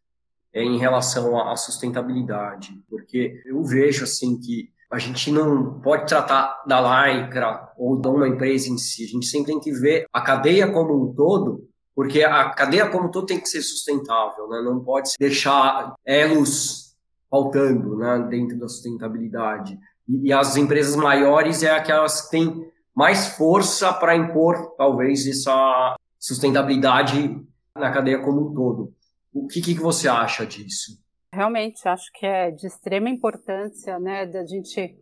é, 0.53 0.63
em 0.63 0.79
relação 0.79 1.41
à 1.41 1.57
sustentabilidade? 1.57 2.81
Porque 2.89 3.43
eu 3.47 3.63
vejo 3.65 4.05
assim 4.05 4.39
que 4.39 4.71
a 4.91 4.99
gente 4.99 5.31
não 5.31 5.81
pode 5.81 6.07
tratar 6.07 6.63
da 6.67 6.81
Lycra 7.07 7.73
ou 7.77 8.01
de 8.01 8.09
uma 8.09 8.27
empresa 8.27 8.71
em 8.71 8.79
si, 8.79 9.05
a 9.05 9.09
gente 9.09 9.27
sempre 9.27 9.53
tem 9.53 9.61
que 9.61 9.73
ver 9.73 10.07
a 10.13 10.21
cadeia 10.21 10.71
como 10.73 11.11
um 11.11 11.15
todo, 11.15 11.69
porque 11.95 12.23
a 12.23 12.51
cadeia 12.51 12.89
como 12.89 13.09
um 13.09 13.11
todo 13.11 13.27
tem 13.27 13.41
que 13.41 13.49
ser 13.49 13.61
sustentável, 13.61 14.49
né? 14.49 14.63
não 14.63 14.81
pode 14.81 15.13
deixar 15.19 15.95
elos 16.05 16.97
faltando 17.31 17.97
né, 17.97 18.27
dentro 18.31 18.59
da 18.59 18.69
sustentabilidade. 18.69 19.79
E, 20.09 20.29
e 20.29 20.33
as 20.33 20.57
empresas 20.57 20.97
maiores 20.97 21.63
é 21.63 21.71
aquelas 21.71 22.23
que 22.23 22.31
têm 22.31 22.67
mais 22.95 23.29
força 23.29 23.93
para 23.93 24.17
impor, 24.17 24.75
talvez, 24.77 25.27
essa 25.27 25.97
sustentabilidade 26.19 27.41
na 27.77 27.93
cadeia 27.93 28.21
como 28.21 28.49
um 28.51 28.55
todo. 28.55 28.93
O 29.33 29.47
que, 29.47 29.61
que 29.61 29.75
você 29.75 30.09
acha 30.09 30.47
disso? 30.47 30.99
Realmente, 31.33 31.87
acho 31.87 32.11
que 32.13 32.27
é 32.27 32.51
de 32.51 32.67
extrema 32.67 33.09
importância, 33.09 33.99
né, 33.99 34.27
da 34.27 34.45
gente 34.47 34.97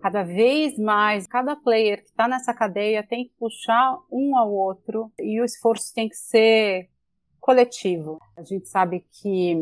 cada 0.00 0.22
vez 0.22 0.78
mais, 0.78 1.26
cada 1.26 1.56
player 1.56 2.02
que 2.02 2.10
está 2.10 2.28
nessa 2.28 2.54
cadeia 2.54 3.02
tem 3.02 3.24
que 3.24 3.34
puxar 3.38 3.98
um 4.12 4.36
ao 4.36 4.52
outro 4.52 5.10
e 5.18 5.40
o 5.40 5.44
esforço 5.44 5.92
tem 5.94 6.08
que 6.08 6.16
ser 6.16 6.88
coletivo. 7.40 8.18
A 8.36 8.42
gente 8.42 8.68
sabe 8.68 9.04
que, 9.10 9.56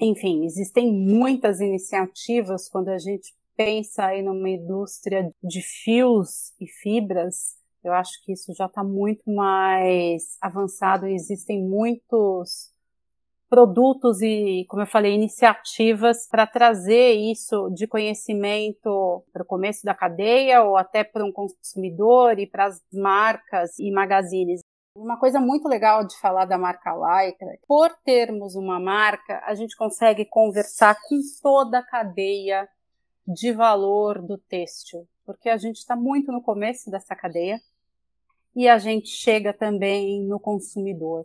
enfim, 0.00 0.44
existem 0.44 0.92
muitas 0.92 1.60
iniciativas 1.60 2.68
quando 2.68 2.88
a 2.88 2.98
gente 2.98 3.34
pensa 3.56 4.06
aí 4.06 4.22
numa 4.22 4.48
indústria 4.48 5.30
de 5.42 5.60
fios 5.60 6.52
e 6.60 6.66
fibras, 6.66 7.56
eu 7.84 7.92
acho 7.92 8.24
que 8.24 8.32
isso 8.32 8.52
já 8.54 8.64
está 8.64 8.82
muito 8.82 9.30
mais 9.30 10.38
avançado. 10.40 11.06
Existem 11.06 11.62
muitos 11.62 12.72
produtos 13.54 14.20
e, 14.20 14.66
como 14.68 14.82
eu 14.82 14.86
falei, 14.86 15.14
iniciativas 15.14 16.26
para 16.26 16.44
trazer 16.44 17.12
isso 17.12 17.70
de 17.70 17.86
conhecimento 17.86 19.24
para 19.32 19.44
o 19.44 19.46
começo 19.46 19.84
da 19.84 19.94
cadeia 19.94 20.64
ou 20.64 20.76
até 20.76 21.04
para 21.04 21.24
um 21.24 21.30
consumidor 21.30 22.36
e 22.40 22.48
para 22.48 22.64
as 22.64 22.82
marcas 22.92 23.78
e 23.78 23.92
magazines. 23.92 24.58
Uma 24.96 25.16
coisa 25.20 25.38
muito 25.38 25.68
legal 25.68 26.04
de 26.04 26.18
falar 26.18 26.46
da 26.46 26.58
marca 26.58 26.90
Lycra, 26.90 27.56
por 27.68 27.90
termos 28.04 28.56
uma 28.56 28.80
marca, 28.80 29.40
a 29.46 29.54
gente 29.54 29.76
consegue 29.76 30.24
conversar 30.24 30.96
com 31.08 31.20
toda 31.40 31.78
a 31.78 31.86
cadeia 31.86 32.68
de 33.24 33.52
valor 33.52 34.20
do 34.20 34.36
têxtil, 34.36 35.06
porque 35.24 35.48
a 35.48 35.56
gente 35.56 35.76
está 35.76 35.94
muito 35.94 36.32
no 36.32 36.42
começo 36.42 36.90
dessa 36.90 37.14
cadeia 37.14 37.60
e 38.56 38.68
a 38.68 38.78
gente 38.78 39.10
chega 39.10 39.52
também 39.52 40.26
no 40.26 40.40
consumidor. 40.40 41.24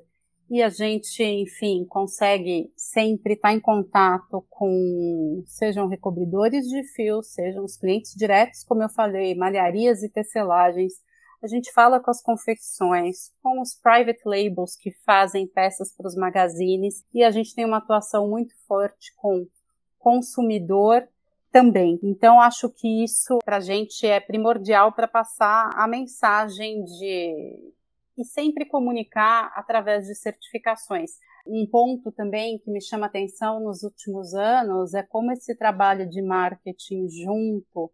E 0.50 0.64
a 0.64 0.70
gente, 0.70 1.24
enfim, 1.24 1.86
consegue 1.88 2.72
sempre 2.76 3.34
estar 3.34 3.54
em 3.54 3.60
contato 3.60 4.44
com, 4.50 5.44
sejam 5.46 5.88
recobridores 5.88 6.66
de 6.66 6.84
fio, 6.96 7.22
sejam 7.22 7.64
os 7.64 7.78
clientes 7.78 8.16
diretos, 8.16 8.64
como 8.64 8.82
eu 8.82 8.90
falei, 8.90 9.36
malharias 9.36 10.02
e 10.02 10.10
tecelagens. 10.10 10.94
A 11.44 11.48
gente 11.48 11.72
fala 11.72 12.00
com 12.00 12.10
as 12.10 12.22
confecções, 12.22 13.32
com 13.44 13.62
os 13.62 13.76
private 13.76 14.22
labels 14.26 14.76
que 14.76 14.92
fazem 15.06 15.48
peças 15.48 15.96
para 15.96 16.08
os 16.08 16.16
magazines, 16.16 17.06
e 17.14 17.24
a 17.24 17.30
gente 17.30 17.54
tem 17.54 17.64
uma 17.64 17.78
atuação 17.78 18.28
muito 18.28 18.54
forte 18.68 19.14
com 19.18 19.46
consumidor 20.00 21.08
também. 21.52 22.00
Então, 22.04 22.40
acho 22.42 22.70
que 22.70 23.04
isso 23.04 23.38
para 23.46 23.58
a 23.58 23.62
gente 23.62 24.06
é 24.06 24.20
primordial 24.20 24.92
para 24.94 25.08
passar 25.08 25.70
a 25.76 25.88
mensagem 25.88 26.84
de. 26.84 27.74
E 28.20 28.26
sempre 28.26 28.66
comunicar 28.66 29.52
através 29.56 30.06
de 30.06 30.16
certificações. 30.16 31.12
Um 31.48 31.66
ponto 31.66 32.12
também 32.12 32.60
que 32.60 32.70
me 32.70 32.82
chama 32.82 33.06
atenção 33.06 33.60
nos 33.60 33.84
últimos 33.84 34.34
anos 34.34 34.94
é 34.94 35.02
como 35.02 35.32
esse 35.32 35.56
trabalho 35.56 36.08
de 36.08 36.22
marketing 36.22 37.08
junto 37.08 37.92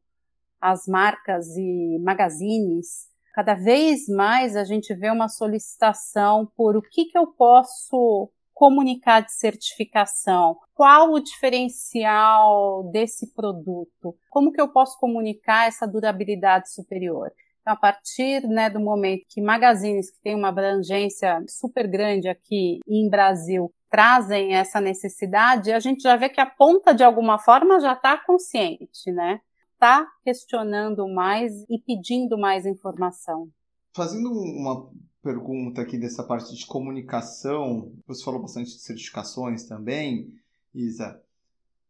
às 0.59 0.87
marcas 0.87 1.55
e 1.55 1.99
magazines, 1.99 3.07
cada 3.33 3.53
vez 3.53 4.07
mais 4.07 4.55
a 4.55 4.63
gente 4.63 4.93
vê 4.95 5.11
uma 5.11 5.27
solicitação 5.27 6.51
por 6.55 6.75
o 6.75 6.81
que, 6.81 7.05
que 7.05 7.17
eu 7.17 7.27
posso 7.27 8.31
comunicar 8.53 9.19
de 9.19 9.33
certificação? 9.33 10.57
Qual 10.73 11.11
o 11.11 11.19
diferencial 11.19 12.89
desse 12.91 13.33
produto? 13.33 14.17
Como 14.29 14.51
que 14.51 14.61
eu 14.61 14.69
posso 14.69 14.97
comunicar 14.97 15.67
essa 15.67 15.85
durabilidade 15.85 16.71
superior? 16.71 17.31
Então, 17.65 17.73
a 17.73 17.77
partir 17.77 18.47
né, 18.47 18.69
do 18.69 18.79
momento 18.79 19.25
que 19.27 19.41
magazines 19.41 20.11
que 20.11 20.21
têm 20.21 20.35
uma 20.35 20.49
abrangência 20.49 21.43
super 21.49 21.87
grande 21.87 22.27
aqui 22.27 22.77
em 22.87 23.09
Brasil 23.09 23.73
trazem 23.89 24.53
essa 24.53 24.79
necessidade, 24.79 25.71
a 25.71 25.79
gente 25.79 26.03
já 26.03 26.15
vê 26.15 26.29
que 26.29 26.39
a 26.39 26.45
ponta 26.45 26.93
de 26.93 27.03
alguma 27.03 27.39
forma 27.39 27.79
já 27.79 27.93
está 27.93 28.23
consciente, 28.23 29.11
né? 29.11 29.39
Está 29.73 30.05
questionando 30.23 31.11
mais 31.11 31.63
e 31.67 31.79
pedindo 31.79 32.37
mais 32.37 32.67
informação. 32.67 33.49
Fazendo 33.95 34.29
uma 34.29 34.87
pergunta 35.23 35.81
aqui 35.81 35.97
dessa 35.97 36.23
parte 36.23 36.53
de 36.53 36.67
comunicação. 36.67 37.91
Você 38.05 38.23
falou 38.23 38.43
bastante 38.43 38.69
de 38.69 38.81
certificações 38.81 39.65
também, 39.65 40.31
Isa. 40.71 41.19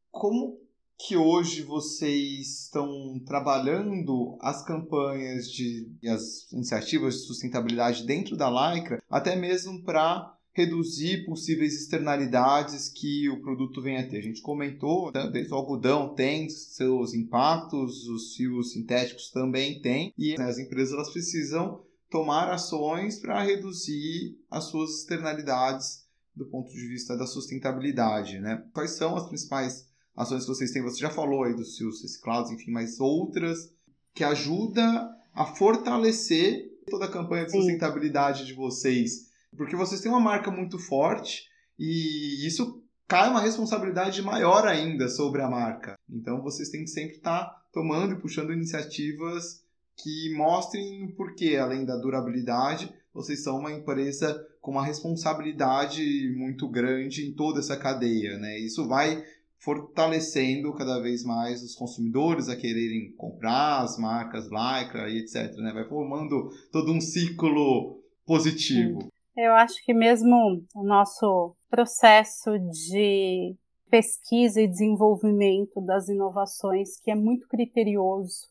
Como 0.10 0.58
que 0.98 1.18
hoje 1.18 1.62
vocês 1.62 2.64
estão 2.64 3.20
trabalhando 3.26 4.38
as 4.42 4.64
campanhas 4.64 5.52
de 5.52 5.92
as 6.08 6.52
iniciativas 6.52 7.16
de 7.16 7.28
sustentabilidade 7.28 8.06
dentro 8.06 8.38
da 8.38 8.50
Lycra, 8.50 9.02
até 9.10 9.36
mesmo 9.36 9.84
para 9.84 10.34
reduzir 10.54 11.26
possíveis 11.26 11.74
externalidades 11.74 12.88
que 12.88 13.30
o 13.30 13.42
produto 13.42 13.82
venha 13.82 14.00
a 14.00 14.08
ter. 14.08 14.20
A 14.20 14.22
gente 14.22 14.42
comentou, 14.42 15.12
né, 15.12 15.30
desde 15.30 15.52
o 15.52 15.58
algodão 15.58 16.16
tem 16.16 16.50
seus 16.50 17.14
impactos, 17.14 18.08
os 18.08 18.36
fios 18.36 18.72
sintéticos 18.72 19.30
também 19.32 19.82
têm, 19.82 20.14
e 20.18 20.38
né, 20.38 20.46
as 20.46 20.58
empresas 20.58 20.94
elas 20.94 21.12
precisam 21.12 21.84
tomar 22.10 22.50
ações 22.50 23.20
para 23.20 23.44
reduzir 23.44 24.40
as 24.50 24.66
suas 24.66 25.02
externalidades 25.02 26.06
do 26.34 26.46
ponto 26.46 26.72
de 26.72 26.88
vista 26.88 27.18
da 27.18 27.28
sustentabilidade, 27.28 28.40
né? 28.40 28.64
Quais 28.74 28.92
são 28.92 29.16
as 29.16 29.28
principais 29.28 29.88
ações 30.16 30.44
que 30.44 30.50
vocês 30.50 30.72
têm? 30.72 30.82
Você 30.84 31.00
já 31.00 31.10
falou 31.10 31.44
aí 31.44 31.56
dos 31.56 31.76
seus 31.78 32.02
reciclados, 32.02 32.52
enfim, 32.52 32.72
mas 32.72 33.00
outras 33.00 33.74
que 34.14 34.24
ajuda 34.24 35.10
a 35.34 35.46
fortalecer 35.46 36.72
toda 36.90 37.06
a 37.06 37.12
campanha 37.12 37.46
de 37.46 37.52
sustentabilidade 37.52 38.46
de 38.46 38.54
vocês, 38.54 39.30
porque 39.58 39.76
vocês 39.76 40.02
têm 40.02 40.12
uma 40.12 40.20
marca 40.20 40.52
muito 40.52 40.78
forte 40.78 41.44
e 41.78 42.46
isso 42.48 42.82
cai 43.08 43.30
uma 43.30 43.42
responsabilidade 43.42 44.22
maior 44.22 44.66
ainda 44.68 45.10
sobre 45.10 45.42
a 45.42 45.50
marca. 45.50 45.96
Então 46.10 46.42
vocês 46.42 46.70
têm 46.70 46.84
que 46.84 46.90
sempre 46.90 47.18
estar 47.18 47.46
tá 47.46 47.66
tomando 47.74 48.14
e 48.14 48.22
puxando 48.22 48.54
iniciativas 48.54 49.64
que 49.98 50.34
mostrem 50.36 51.06
o 51.06 51.16
porquê, 51.16 51.56
além 51.56 51.86
da 51.86 51.98
durabilidade, 51.98 52.94
vocês 53.14 53.44
são 53.44 53.60
uma 53.60 53.72
empresa 53.72 54.46
com 54.60 54.72
uma 54.72 54.86
responsabilidade 54.86 56.34
muito 56.36 56.68
grande 56.70 57.26
em 57.26 57.34
toda 57.34 57.60
essa 57.60 57.78
cadeia, 57.78 58.38
né? 58.38 58.60
Isso 58.60 58.88
vai 58.88 59.24
fortalecendo 59.66 60.72
cada 60.76 61.02
vez 61.02 61.24
mais 61.24 61.64
os 61.64 61.76
consumidores 61.76 62.48
a 62.48 62.56
quererem 62.56 63.12
comprar 63.18 63.82
as 63.82 63.98
marcas 63.98 64.46
Lycra 64.46 65.10
e 65.10 65.18
etc, 65.18 65.58
né? 65.58 65.74
Vai 65.74 65.90
formando 65.90 66.50
todo 66.72 66.92
um 66.92 67.02
ciclo 67.02 68.00
positivo. 68.26 69.00
Eu 69.36 69.54
acho 69.54 69.84
que 69.84 69.94
mesmo 69.94 70.64
o 70.76 70.84
nosso 70.84 71.56
processo 71.70 72.52
de 72.88 73.56
pesquisa 73.90 74.62
e 74.62 74.68
desenvolvimento 74.68 75.82
das 75.82 76.08
inovações, 76.08 77.00
que 77.02 77.10
é 77.10 77.16
muito 77.16 77.48
criterioso, 77.48 78.48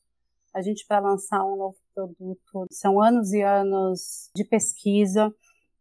a 0.52 0.60
gente 0.60 0.84
para 0.86 1.00
lançar 1.00 1.44
um 1.44 1.56
novo 1.56 1.76
produto. 1.94 2.66
São 2.70 3.00
anos 3.00 3.32
e 3.32 3.40
anos 3.40 4.30
de 4.34 4.44
pesquisa, 4.44 5.32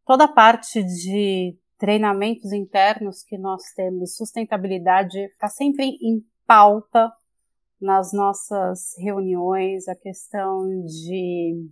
toda 0.06 0.26
a 0.26 0.32
parte 0.32 0.84
de 0.84 1.58
treinamentos 1.84 2.54
internos 2.54 3.24
que 3.24 3.38
nós 3.38 3.62
temos, 3.76 4.16
sustentabilidade 4.16 5.20
está 5.20 5.50
sempre 5.50 5.84
em 6.02 6.24
pauta 6.48 7.12
nas 7.82 8.14
nossas 8.14 8.98
reuniões, 8.98 9.90
a 9.90 9.94
questão 9.94 10.66
de 10.86 11.70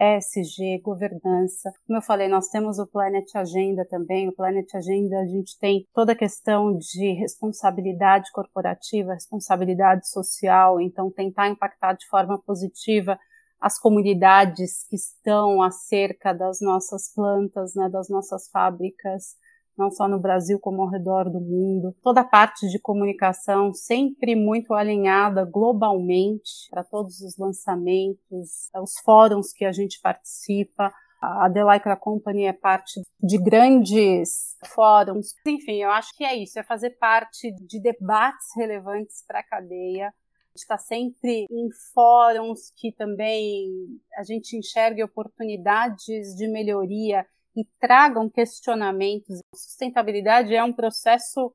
ESG, 0.00 0.80
governança. 0.82 1.70
Como 1.86 1.96
eu 1.96 2.02
falei, 2.02 2.26
nós 2.26 2.48
temos 2.48 2.80
o 2.80 2.88
Planet 2.88 3.24
Agenda 3.36 3.86
também. 3.88 4.28
O 4.28 4.34
Planet 4.34 4.66
Agenda 4.74 5.20
a 5.20 5.26
gente 5.26 5.56
tem 5.60 5.86
toda 5.94 6.10
a 6.10 6.16
questão 6.16 6.76
de 6.76 7.12
responsabilidade 7.12 8.32
corporativa, 8.32 9.14
responsabilidade 9.14 10.10
social, 10.10 10.80
então 10.80 11.08
tentar 11.08 11.48
impactar 11.48 11.92
de 11.92 12.08
forma 12.08 12.36
positiva 12.42 13.16
as 13.60 13.78
comunidades 13.78 14.84
que 14.90 14.96
estão 14.96 15.62
acerca 15.62 16.32
das 16.32 16.60
nossas 16.60 17.14
plantas, 17.14 17.76
né, 17.76 17.88
das 17.88 18.08
nossas 18.08 18.48
fábricas, 18.48 19.40
não 19.76 19.90
só 19.90 20.06
no 20.06 20.20
Brasil 20.20 20.58
como 20.58 20.82
ao 20.82 20.88
redor 20.88 21.30
do 21.30 21.40
mundo. 21.40 21.94
Toda 22.02 22.20
a 22.20 22.24
parte 22.24 22.68
de 22.68 22.78
comunicação 22.78 23.72
sempre 23.72 24.34
muito 24.34 24.74
alinhada 24.74 25.44
globalmente 25.44 26.68
para 26.70 26.84
todos 26.84 27.20
os 27.20 27.36
lançamentos, 27.36 28.70
os 28.74 28.98
fóruns 29.04 29.52
que 29.52 29.64
a 29.64 29.72
gente 29.72 30.00
participa. 30.00 30.92
A 31.20 31.48
The 31.48 31.64
Lycra 31.64 31.96
Company 31.96 32.46
é 32.46 32.52
parte 32.52 33.00
de 33.22 33.38
grandes 33.38 34.56
fóruns. 34.74 35.34
Enfim, 35.46 35.80
eu 35.80 35.90
acho 35.90 36.16
que 36.16 36.24
é 36.24 36.34
isso, 36.34 36.58
é 36.58 36.64
fazer 36.64 36.90
parte 36.98 37.52
de 37.64 37.80
debates 37.80 38.48
relevantes 38.56 39.24
para 39.24 39.38
a 39.38 39.44
cadeia, 39.44 40.12
está 40.54 40.76
sempre 40.76 41.46
em 41.50 41.68
fóruns 41.94 42.72
que 42.76 42.92
também 42.92 43.68
a 44.16 44.24
gente 44.24 44.56
enxergue 44.56 45.02
oportunidades 45.02 46.34
de 46.36 46.48
melhoria 46.48 47.24
e 47.56 47.64
tragam 47.78 48.28
questionamentos. 48.28 49.40
Sustentabilidade 49.54 50.54
é 50.54 50.62
um 50.62 50.72
processo 50.72 51.54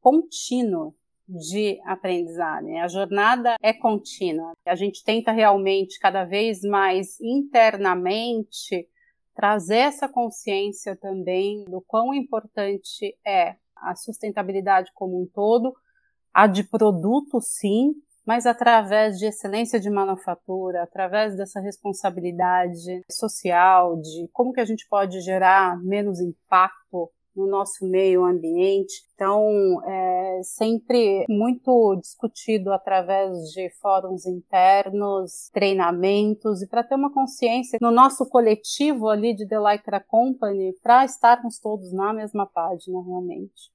contínuo 0.00 0.94
de 1.28 1.80
aprendizagem. 1.84 2.80
A 2.80 2.88
jornada 2.88 3.56
é 3.60 3.72
contínua. 3.72 4.52
A 4.64 4.76
gente 4.76 5.02
tenta 5.02 5.32
realmente 5.32 5.98
cada 5.98 6.24
vez 6.24 6.60
mais 6.62 7.20
internamente 7.20 8.88
trazer 9.34 9.78
essa 9.78 10.08
consciência 10.08 10.96
também 10.96 11.64
do 11.64 11.80
quão 11.80 12.14
importante 12.14 13.16
é 13.26 13.56
a 13.74 13.94
sustentabilidade 13.94 14.90
como 14.94 15.20
um 15.20 15.26
todo, 15.26 15.74
a 16.32 16.46
de 16.46 16.64
produto 16.64 17.40
sim, 17.40 17.94
mas 18.26 18.44
através 18.44 19.18
de 19.18 19.26
excelência 19.26 19.78
de 19.78 19.88
manufatura, 19.88 20.82
através 20.82 21.36
dessa 21.36 21.60
responsabilidade 21.60 23.02
social, 23.08 23.96
de 23.96 24.28
como 24.32 24.52
que 24.52 24.60
a 24.60 24.64
gente 24.64 24.86
pode 24.88 25.20
gerar 25.20 25.80
menos 25.82 26.20
impacto 26.20 27.10
no 27.36 27.46
nosso 27.46 27.86
meio 27.86 28.24
ambiente. 28.24 29.04
Então, 29.14 29.80
é 29.84 30.40
sempre 30.42 31.24
muito 31.28 31.96
discutido 31.96 32.72
através 32.72 33.50
de 33.52 33.70
fóruns 33.80 34.26
internos, 34.26 35.50
treinamentos 35.52 36.62
e 36.62 36.66
para 36.66 36.82
ter 36.82 36.94
uma 36.94 37.12
consciência 37.12 37.78
no 37.80 37.90
nosso 37.90 38.26
coletivo 38.26 39.08
ali 39.08 39.34
de 39.34 39.46
The 39.46 39.58
Lycra 39.58 40.00
Company, 40.00 40.74
para 40.82 41.04
estarmos 41.04 41.58
todos 41.58 41.92
na 41.92 42.12
mesma 42.12 42.46
página 42.46 43.02
realmente. 43.02 43.70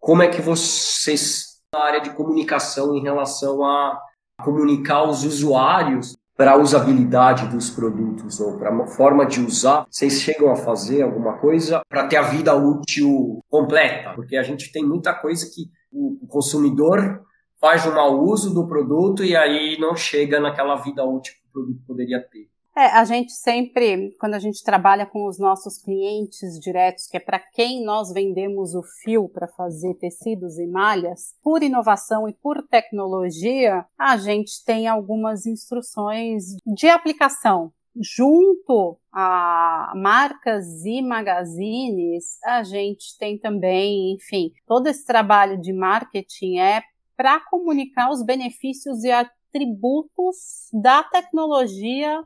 Como 0.00 0.22
é 0.22 0.28
que 0.28 0.42
vocês 0.42 1.55
na 1.76 1.84
área 1.84 2.00
de 2.00 2.10
comunicação 2.10 2.94
em 2.94 3.02
relação 3.02 3.62
a 3.62 4.00
comunicar 4.42 5.04
os 5.04 5.24
usuários 5.24 6.16
para 6.36 6.52
a 6.52 6.56
usabilidade 6.56 7.48
dos 7.48 7.70
produtos 7.70 8.40
ou 8.40 8.58
para 8.58 8.70
uma 8.70 8.86
forma 8.86 9.24
de 9.24 9.40
usar, 9.40 9.86
vocês 9.90 10.20
chegam 10.20 10.50
a 10.50 10.56
fazer 10.56 11.02
alguma 11.02 11.38
coisa 11.38 11.82
para 11.88 12.06
ter 12.06 12.16
a 12.16 12.22
vida 12.22 12.54
útil 12.54 13.40
completa? 13.48 14.12
Porque 14.14 14.36
a 14.36 14.42
gente 14.42 14.70
tem 14.70 14.84
muita 14.84 15.14
coisa 15.14 15.46
que 15.46 15.70
o 15.90 16.26
consumidor 16.28 17.22
faz 17.58 17.86
um 17.86 17.94
mau 17.94 18.22
uso 18.22 18.52
do 18.52 18.66
produto 18.66 19.24
e 19.24 19.34
aí 19.34 19.78
não 19.78 19.96
chega 19.96 20.38
naquela 20.38 20.76
vida 20.76 21.04
útil 21.04 21.34
que 21.34 21.48
o 21.48 21.52
produto 21.52 21.82
poderia 21.86 22.20
ter. 22.20 22.50
É, 22.78 22.88
a 22.88 23.04
gente 23.06 23.32
sempre, 23.32 24.14
quando 24.20 24.34
a 24.34 24.38
gente 24.38 24.62
trabalha 24.62 25.06
com 25.06 25.26
os 25.26 25.38
nossos 25.38 25.78
clientes 25.78 26.60
diretos, 26.60 27.06
que 27.06 27.16
é 27.16 27.20
para 27.20 27.38
quem 27.38 27.82
nós 27.82 28.12
vendemos 28.12 28.74
o 28.74 28.82
fio 29.02 29.30
para 29.30 29.48
fazer 29.48 29.94
tecidos 29.94 30.58
e 30.58 30.66
malhas, 30.66 31.34
por 31.42 31.62
inovação 31.62 32.28
e 32.28 32.34
por 32.34 32.62
tecnologia, 32.68 33.86
a 33.98 34.18
gente 34.18 34.62
tem 34.62 34.86
algumas 34.86 35.46
instruções 35.46 36.44
de 36.66 36.86
aplicação. 36.86 37.72
Junto 37.98 38.98
a 39.10 39.94
marcas 39.96 40.84
e 40.84 41.00
magazines, 41.00 42.38
a 42.44 42.62
gente 42.62 43.16
tem 43.18 43.38
também, 43.38 44.12
enfim, 44.12 44.52
todo 44.66 44.86
esse 44.86 45.06
trabalho 45.06 45.58
de 45.58 45.72
marketing 45.72 46.58
é 46.58 46.82
para 47.16 47.40
comunicar 47.40 48.10
os 48.10 48.22
benefícios 48.22 49.02
e 49.02 49.10
atributos 49.10 50.68
da 50.74 51.02
tecnologia 51.04 52.22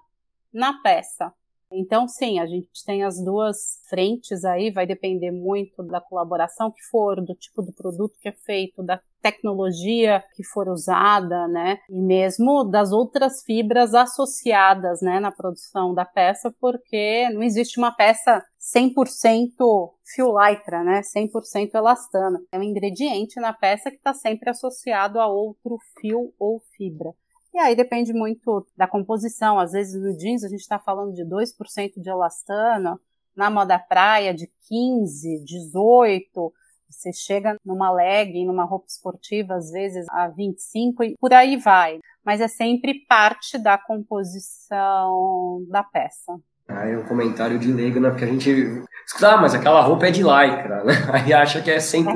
na 0.53 0.81
peça. 0.83 1.33
Então, 1.73 2.09
sim, 2.09 2.41
a 2.41 2.47
gente 2.47 2.85
tem 2.85 3.05
as 3.05 3.23
duas 3.23 3.81
frentes 3.89 4.45
aí, 4.45 4.73
vai 4.73 4.87
depender 4.87 5.31
muito 5.31 5.85
da 5.85 6.01
colaboração 6.01 6.71
que 6.71 6.83
for, 6.91 7.25
do 7.25 7.33
tipo 7.35 7.63
do 7.63 7.73
produto 7.73 8.19
que 8.21 8.29
é 8.29 8.33
feito, 8.33 8.83
da 8.83 9.01
tecnologia 9.23 10.25
que 10.35 10.43
for 10.43 10.69
usada, 10.69 11.47
né? 11.47 11.79
E 11.89 12.01
mesmo 12.01 12.65
das 12.65 12.91
outras 12.91 13.45
fibras 13.45 13.95
associadas, 13.95 15.01
né, 15.01 15.21
na 15.21 15.31
produção 15.31 15.95
da 15.95 16.05
peça, 16.05 16.53
porque 16.61 17.29
não 17.31 17.43
existe 17.43 17.79
uma 17.79 17.93
peça 17.95 18.43
100% 18.59 19.95
fio 20.13 20.35
lycra, 20.37 20.83
né? 20.83 21.03
100% 21.03 21.75
elastana. 21.75 22.41
É 22.51 22.59
um 22.59 22.65
ingrediente 22.65 23.39
na 23.41 23.53
peça 23.53 23.91
que 23.91 23.97
está 23.99 24.13
sempre 24.13 24.51
associado 24.51 25.21
a 25.21 25.29
outro 25.29 25.79
fio 26.01 26.33
ou 26.37 26.61
fibra. 26.77 27.11
E 27.53 27.59
aí 27.59 27.75
depende 27.75 28.13
muito 28.13 28.67
da 28.77 28.87
composição. 28.87 29.59
Às 29.59 29.73
vezes 29.73 30.01
no 30.01 30.17
jeans 30.17 30.45
a 30.45 30.49
gente 30.49 30.61
está 30.61 30.79
falando 30.79 31.13
de 31.13 31.25
2% 31.25 32.01
de 32.01 32.09
elastano, 32.09 33.01
na 33.37 33.51
moda 33.51 33.79
praia 33.79 34.35
de 34.35 34.51
15, 34.69 35.45
18, 35.45 36.53
você 36.89 37.13
chega 37.13 37.57
numa 37.65 37.91
leg, 37.91 38.45
numa 38.45 38.65
roupa 38.65 38.87
esportiva, 38.89 39.55
às 39.55 39.71
vezes 39.71 40.07
a 40.11 40.29
25 40.29 41.05
e 41.05 41.17
por 41.19 41.33
aí 41.33 41.57
vai. 41.57 42.01
Mas 42.25 42.41
é 42.41 42.49
sempre 42.49 43.07
parte 43.09 43.57
da 43.57 43.79
composição 43.79 45.65
da 45.69 45.83
peça. 45.83 46.39
Ah, 46.69 46.87
é 46.87 46.97
um 46.97 47.05
comentário 47.05 47.59
de 47.59 47.73
leigo, 47.73 47.99
né? 47.99 48.11
Porque 48.11 48.25
a 48.25 48.29
gente. 48.29 48.85
Ah, 49.23 49.37
mas 49.37 49.55
aquela 49.55 49.81
roupa 49.81 50.07
é 50.07 50.11
de 50.11 50.23
lycra, 50.23 50.85
né? 50.85 50.93
Aí 51.13 51.33
acha 51.33 51.61
que 51.61 51.71
é 51.71 51.79
100%. 51.79 52.15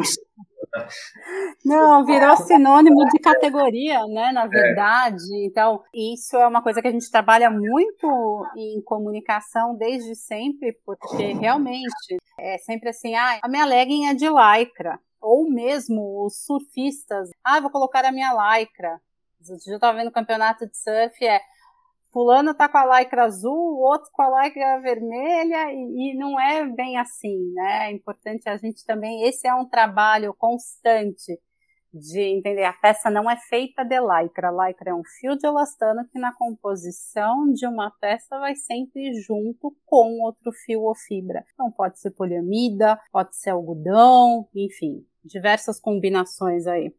Não, 1.65 2.05
virou 2.05 2.37
sinônimo 2.37 3.07
de 3.09 3.19
categoria, 3.19 4.07
né? 4.07 4.33
Na 4.33 4.45
é. 4.45 4.49
verdade. 4.49 5.35
É. 5.35 5.47
Então, 5.47 5.83
isso 5.93 6.37
é 6.37 6.47
uma 6.47 6.63
coisa 6.63 6.83
que 6.83 6.89
a 6.89 6.91
gente 6.91 7.11
trabalha 7.11 7.51
muito 7.51 8.47
em 8.57 8.83
comunicação 8.83 9.77
desde 9.77 10.15
sempre, 10.15 10.79
porque 10.85 11.33
realmente 11.35 12.17
é 12.39 12.59
sempre 12.59 12.91
assim, 12.91 13.15
ah, 13.15 13.39
a 13.43 13.49
minha 13.49 13.65
legging 13.65 14.07
é 14.07 14.15
de 14.15 14.29
lycra. 14.29 14.99
Ou 15.21 15.49
mesmo 15.51 16.25
os 16.27 16.45
surfistas, 16.45 17.31
ah, 17.43 17.61
vou 17.61 17.71
colocar 17.71 18.05
a 18.05 18.13
minha 18.13 18.33
lycra. 18.33 19.01
Eu 19.49 19.57
estava 19.57 19.97
vendo 19.97 20.09
o 20.09 20.13
campeonato 20.13 20.67
de 20.67 20.77
surf, 20.77 21.25
é 21.25 21.41
fulano 22.15 22.55
tá 22.55 22.69
com 22.69 22.79
a 22.79 23.01
lycra 23.01 23.25
azul, 23.25 23.53
o 23.53 23.81
outro 23.81 24.09
com 24.13 24.23
a 24.23 24.45
lycra 24.45 24.81
vermelha, 24.81 25.73
e, 25.73 26.13
e, 26.13 26.17
não 26.17 26.41
é 26.41 26.65
bem 26.65 26.97
assim, 26.97 27.53
né? 27.53 27.89
É 27.89 27.93
importante 27.93 28.49
a 28.49 28.57
gente 28.57 28.87
também, 28.87 29.29
esse 29.29 29.49
é 29.49 29.55
um 29.55 29.69
trabalho 29.69 30.33
constante 30.33 31.37
de 31.93 32.21
entender, 32.21 32.65
a 32.65 32.73
peça 32.73 33.11
não 33.11 33.31
é 33.31 33.37
feita 33.37 33.85
de 33.85 34.01
lycra, 34.01 34.49
a 34.49 34.67
lycra 34.67 34.91
é 34.91 34.95
um 34.95 35.05
fio 35.05 35.37
de 35.37 35.47
elastano 35.47 36.05
que 36.09 36.19
na 36.19 36.33
composição 36.33 37.53
de 37.53 37.67
uma 37.67 37.91
peça 38.01 38.39
vai 38.39 38.55
sempre 38.55 39.13
junto 39.21 39.77
com 39.85 40.21
outro 40.23 40.53
fio 40.53 40.83
ou 40.83 40.95
fibra. 40.95 41.45
Então 41.55 41.71
pode 41.71 42.01
ser 42.01 42.11
poliamida, 42.13 42.99
pode 43.13 43.37
ser 43.37 43.51
algodão, 43.51 44.49
enfim, 44.55 45.05
diversas 45.25 45.81
combinações 45.81 46.67
aí. 46.67 46.93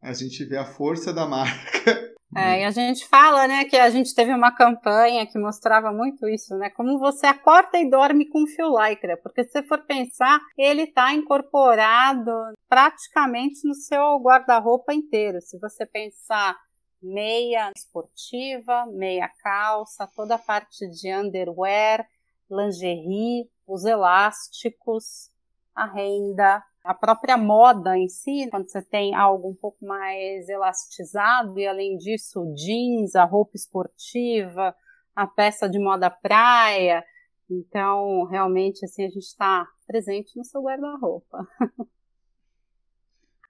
A 0.00 0.12
gente 0.12 0.44
vê 0.44 0.56
a 0.56 0.64
força 0.64 1.12
da 1.12 1.26
marca 1.26 2.11
é, 2.34 2.62
e 2.62 2.64
a 2.64 2.70
gente 2.70 3.06
fala, 3.06 3.46
né, 3.46 3.64
que 3.64 3.76
a 3.76 3.90
gente 3.90 4.14
teve 4.14 4.32
uma 4.32 4.54
campanha 4.54 5.26
que 5.26 5.38
mostrava 5.38 5.92
muito 5.92 6.26
isso, 6.28 6.56
né, 6.56 6.70
como 6.70 6.98
você 6.98 7.26
acorda 7.26 7.78
e 7.78 7.90
dorme 7.90 8.26
com 8.28 8.46
fio 8.46 8.68
lycra, 8.68 9.18
porque 9.22 9.44
se 9.44 9.52
você 9.52 9.62
for 9.62 9.84
pensar, 9.84 10.40
ele 10.56 10.82
está 10.82 11.12
incorporado 11.12 12.32
praticamente 12.68 13.66
no 13.66 13.74
seu 13.74 14.18
guarda-roupa 14.18 14.94
inteiro. 14.94 15.40
Se 15.42 15.58
você 15.58 15.84
pensar 15.84 16.56
meia 17.02 17.70
esportiva, 17.76 18.86
meia 18.86 19.28
calça, 19.42 20.08
toda 20.16 20.36
a 20.36 20.38
parte 20.38 20.88
de 20.88 21.14
underwear, 21.14 22.06
lingerie, 22.50 23.50
os 23.66 23.84
elásticos, 23.84 25.30
a 25.74 25.86
renda, 25.86 26.62
a 26.84 26.94
própria 26.94 27.36
moda 27.36 27.96
em 27.96 28.08
si, 28.08 28.48
quando 28.50 28.68
você 28.68 28.82
tem 28.82 29.14
algo 29.14 29.48
um 29.48 29.54
pouco 29.54 29.84
mais 29.84 30.48
elastizado 30.48 31.58
e 31.58 31.66
além 31.66 31.96
disso 31.96 32.52
jeans, 32.54 33.14
a 33.14 33.24
roupa 33.24 33.52
esportiva, 33.54 34.74
a 35.14 35.26
peça 35.26 35.68
de 35.68 35.78
moda 35.78 36.10
praia, 36.10 37.04
então 37.48 38.24
realmente 38.24 38.84
assim 38.84 39.04
a 39.04 39.08
gente 39.08 39.18
está 39.24 39.66
presente 39.86 40.36
no 40.36 40.44
seu 40.44 40.62
guarda-roupa. 40.62 41.46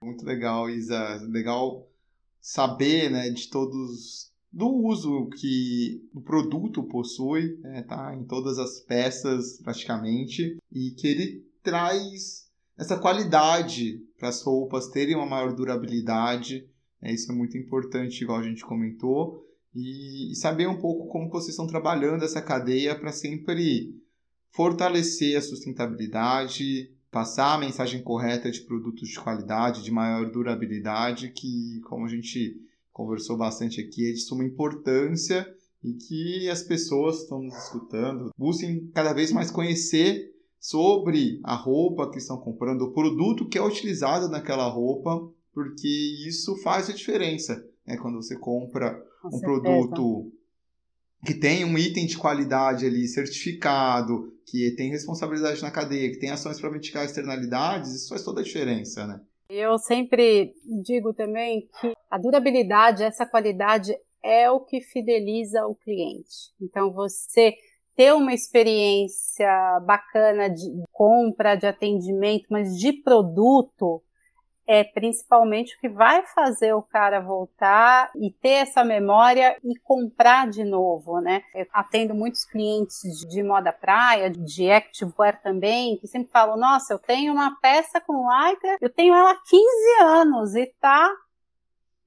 Muito 0.01 0.25
legal, 0.25 0.69
Isa. 0.69 1.19
Legal 1.29 1.87
saber, 2.41 3.09
né, 3.09 3.29
de 3.29 3.49
todos 3.49 4.33
do 4.51 4.67
uso 4.67 5.29
que 5.29 6.07
o 6.13 6.21
produto 6.21 6.83
possui, 6.83 7.57
né, 7.61 7.81
tá 7.83 8.13
em 8.13 8.23
todas 8.25 8.59
as 8.59 8.81
peças 8.81 9.59
praticamente 9.63 10.57
e 10.71 10.91
que 10.91 11.07
ele 11.07 11.47
traz 11.63 12.51
essa 12.77 12.97
qualidade 12.97 13.99
para 14.17 14.29
as 14.29 14.41
roupas 14.41 14.87
terem 14.87 15.15
uma 15.15 15.25
maior 15.25 15.53
durabilidade. 15.53 16.67
É, 17.01 17.13
isso 17.13 17.31
é 17.31 17.35
muito 17.35 17.57
importante, 17.57 18.21
igual 18.21 18.39
a 18.39 18.43
gente 18.43 18.63
comentou. 18.63 19.45
E, 19.75 20.31
e 20.31 20.35
saber 20.35 20.67
um 20.67 20.79
pouco 20.79 21.07
como 21.07 21.29
vocês 21.29 21.49
estão 21.49 21.67
trabalhando 21.67 22.23
essa 22.23 22.41
cadeia 22.41 22.95
para 22.95 23.11
sempre 23.11 23.99
fortalecer 24.51 25.37
a 25.37 25.41
sustentabilidade, 25.41 26.91
passar 27.11 27.55
a 27.55 27.57
mensagem 27.57 28.01
correta 28.01 28.51
de 28.51 28.61
produtos 28.61 29.09
de 29.09 29.19
qualidade, 29.19 29.83
de 29.83 29.91
maior 29.91 30.29
durabilidade, 30.31 31.29
que, 31.29 31.79
como 31.85 32.05
a 32.05 32.09
gente 32.09 32.59
conversou 32.91 33.35
bastante 33.35 33.81
aqui, 33.81 34.09
é 34.09 34.13
de 34.13 34.19
suma 34.19 34.43
importância 34.43 35.47
e 35.83 35.93
que 35.93 36.49
as 36.49 36.63
pessoas 36.63 37.17
que 37.17 37.23
estão 37.23 37.41
nos 37.41 37.55
escutando 37.55 38.31
busquem 38.37 38.87
cada 38.93 39.11
vez 39.11 39.31
mais 39.31 39.51
conhecer 39.51 40.32
sobre 40.63 41.41
a 41.43 41.55
roupa 41.55 42.09
que 42.09 42.19
estão 42.19 42.37
comprando, 42.37 42.83
o 42.83 42.93
produto 42.93 43.49
que 43.49 43.57
é 43.57 43.61
utilizado 43.61 44.29
naquela 44.29 44.65
roupa, 44.65 45.29
porque 45.53 45.89
isso 46.25 46.55
faz 46.63 46.89
a 46.89 46.93
diferença. 46.93 47.61
Né? 47.85 47.97
Quando 47.97 48.15
você 48.15 48.39
compra 48.39 48.93
Com 49.21 49.27
um 49.27 49.31
certeza. 49.31 49.61
produto 49.61 50.31
que 51.25 51.33
tem 51.33 51.65
um 51.65 51.77
item 51.77 52.05
de 52.05 52.17
qualidade 52.17 52.85
ali 52.85 53.05
certificado, 53.09 54.33
que 54.45 54.71
tem 54.77 54.89
responsabilidade 54.89 55.61
na 55.61 55.69
cadeia, 55.69 56.09
que 56.09 56.19
tem 56.19 56.29
ações 56.29 56.61
para 56.61 56.71
mitigar 56.71 57.03
externalidades, 57.03 57.93
isso 57.93 58.07
faz 58.07 58.23
toda 58.23 58.39
a 58.39 58.43
diferença, 58.43 59.05
né? 59.05 59.19
Eu 59.49 59.77
sempre 59.77 60.53
digo 60.81 61.13
também 61.13 61.67
que 61.81 61.91
a 62.09 62.17
durabilidade, 62.17 63.03
essa 63.03 63.25
qualidade 63.25 63.93
é 64.23 64.49
o 64.49 64.61
que 64.61 64.79
fideliza 64.79 65.65
o 65.67 65.75
cliente. 65.75 66.53
Então 66.61 66.93
você 66.93 67.53
ter 67.95 68.13
uma 68.13 68.33
experiência 68.33 69.79
bacana 69.85 70.49
de 70.49 70.83
compra, 70.91 71.55
de 71.55 71.67
atendimento, 71.67 72.47
mas 72.49 72.77
de 72.77 72.93
produto, 72.93 74.01
é 74.65 74.83
principalmente 74.83 75.75
o 75.75 75.79
que 75.79 75.89
vai 75.89 76.25
fazer 76.27 76.73
o 76.73 76.81
cara 76.81 77.19
voltar 77.19 78.09
e 78.15 78.31
ter 78.31 78.61
essa 78.63 78.83
memória 78.83 79.57
e 79.63 79.77
comprar 79.79 80.49
de 80.49 80.63
novo, 80.63 81.19
né? 81.19 81.43
Eu 81.53 81.65
atendo 81.73 82.15
muitos 82.15 82.45
clientes 82.45 83.01
de 83.29 83.43
moda 83.43 83.73
praia, 83.73 84.29
de 84.29 84.71
activewear 84.71 85.41
também, 85.41 85.97
que 85.97 86.07
sempre 86.07 86.31
falam: 86.31 86.57
"Nossa, 86.57 86.93
eu 86.93 86.99
tenho 86.99 87.33
uma 87.33 87.59
peça 87.59 87.99
com 87.99 88.25
lycra, 88.27 88.77
eu 88.81 88.89
tenho 88.89 89.13
ela 89.13 89.31
há 89.31 89.41
15 89.45 90.01
anos 90.01 90.55
e 90.55 90.65
tá 90.79 91.13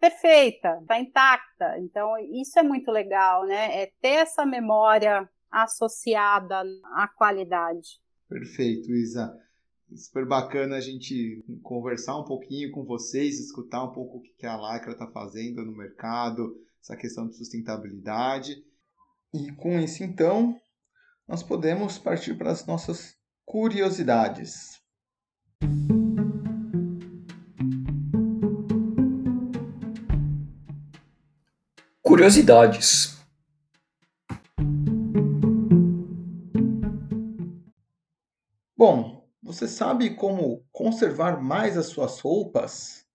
perfeita, 0.00 0.82
tá 0.88 0.98
intacta". 0.98 1.78
Então, 1.78 2.16
isso 2.32 2.58
é 2.58 2.62
muito 2.62 2.90
legal, 2.90 3.44
né? 3.44 3.82
É 3.82 3.90
ter 4.00 4.16
essa 4.22 4.46
memória 4.46 5.28
associada 5.62 6.62
à 6.94 7.08
qualidade. 7.08 8.00
Perfeito, 8.28 8.92
Isa 8.92 9.32
super 9.94 10.26
bacana 10.26 10.76
a 10.76 10.80
gente 10.80 11.44
conversar 11.62 12.18
um 12.18 12.24
pouquinho 12.24 12.72
com 12.72 12.84
vocês, 12.84 13.38
escutar 13.38 13.84
um 13.84 13.92
pouco 13.92 14.18
o 14.18 14.22
que 14.22 14.46
a 14.46 14.56
Lycra 14.56 14.92
está 14.92 15.06
fazendo 15.06 15.64
no 15.64 15.76
mercado, 15.76 16.56
essa 16.82 16.96
questão 16.96 17.28
de 17.28 17.36
sustentabilidade. 17.36 18.56
E 19.32 19.52
com 19.52 19.78
isso, 19.78 20.02
então, 20.02 20.58
nós 21.28 21.42
podemos 21.42 21.98
partir 21.98 22.36
para 22.36 22.50
as 22.50 22.66
nossas 22.66 23.16
curiosidades. 23.44 24.80
Curiosidades. 32.02 33.15
Você 39.56 39.66
sabe 39.66 40.10
como 40.10 40.62
conservar 40.70 41.42
mais 41.42 41.78
as 41.78 41.86
suas 41.86 42.20
roupas? 42.20 43.06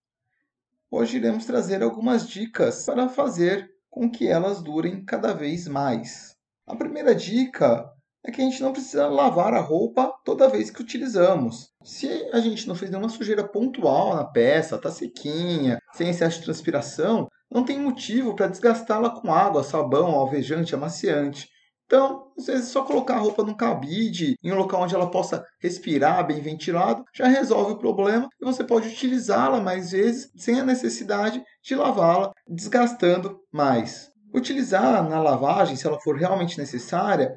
Hoje 0.89 1.17
iremos 1.17 1.45
trazer 1.45 1.83
algumas 1.83 2.27
dicas 2.27 2.83
para 2.85 3.07
fazer 3.07 3.69
com 3.91 4.09
que 4.09 4.27
elas 4.27 4.59
durem 4.59 5.05
cada 5.05 5.33
vez 5.33 5.67
mais. 5.67 6.35
A 6.65 6.75
primeira 6.75 7.13
dica 7.13 7.87
é 8.25 8.31
que 8.31 8.41
a 8.41 8.43
gente 8.43 8.61
não 8.61 8.73
precisa 8.73 9.07
lavar 9.07 9.53
a 9.53 9.61
roupa 9.61 10.11
toda 10.25 10.49
vez 10.49 10.71
que 10.71 10.81
utilizamos. 10.81 11.69
Se 11.83 12.07
a 12.33 12.39
gente 12.39 12.67
não 12.67 12.73
fez 12.73 12.89
nenhuma 12.89 13.09
sujeira 13.09 13.47
pontual 13.47 14.15
na 14.15 14.23
peça, 14.23 14.77
está 14.77 14.89
sequinha, 14.89 15.77
sem 15.93 16.09
excesso 16.09 16.39
de 16.39 16.45
transpiração, 16.45 17.27
não 17.51 17.63
tem 17.63 17.79
motivo 17.79 18.35
para 18.35 18.47
desgastá-la 18.47 19.11
com 19.11 19.31
água, 19.31 19.63
sabão, 19.63 20.07
alvejante, 20.07 20.73
amaciante. 20.73 21.47
Então, 21.91 22.31
às 22.37 22.45
vezes, 22.45 22.69
só 22.69 22.83
colocar 22.83 23.15
a 23.15 23.19
roupa 23.19 23.43
num 23.43 23.53
cabide, 23.53 24.37
em 24.41 24.49
um 24.49 24.55
local 24.55 24.83
onde 24.83 24.95
ela 24.95 25.11
possa 25.11 25.45
respirar, 25.59 26.25
bem 26.25 26.39
ventilado, 26.39 27.03
já 27.13 27.27
resolve 27.27 27.73
o 27.73 27.77
problema 27.77 28.29
e 28.41 28.45
você 28.45 28.63
pode 28.63 28.87
utilizá-la 28.87 29.59
mais 29.59 29.91
vezes 29.91 30.31
sem 30.37 30.57
a 30.57 30.63
necessidade 30.63 31.43
de 31.61 31.75
lavá-la, 31.75 32.31
desgastando 32.47 33.41
mais. 33.51 34.09
Utilizar 34.33 35.03
na 35.09 35.21
lavagem, 35.21 35.75
se 35.75 35.85
ela 35.85 35.99
for 35.99 36.15
realmente 36.15 36.57
necessária, 36.57 37.35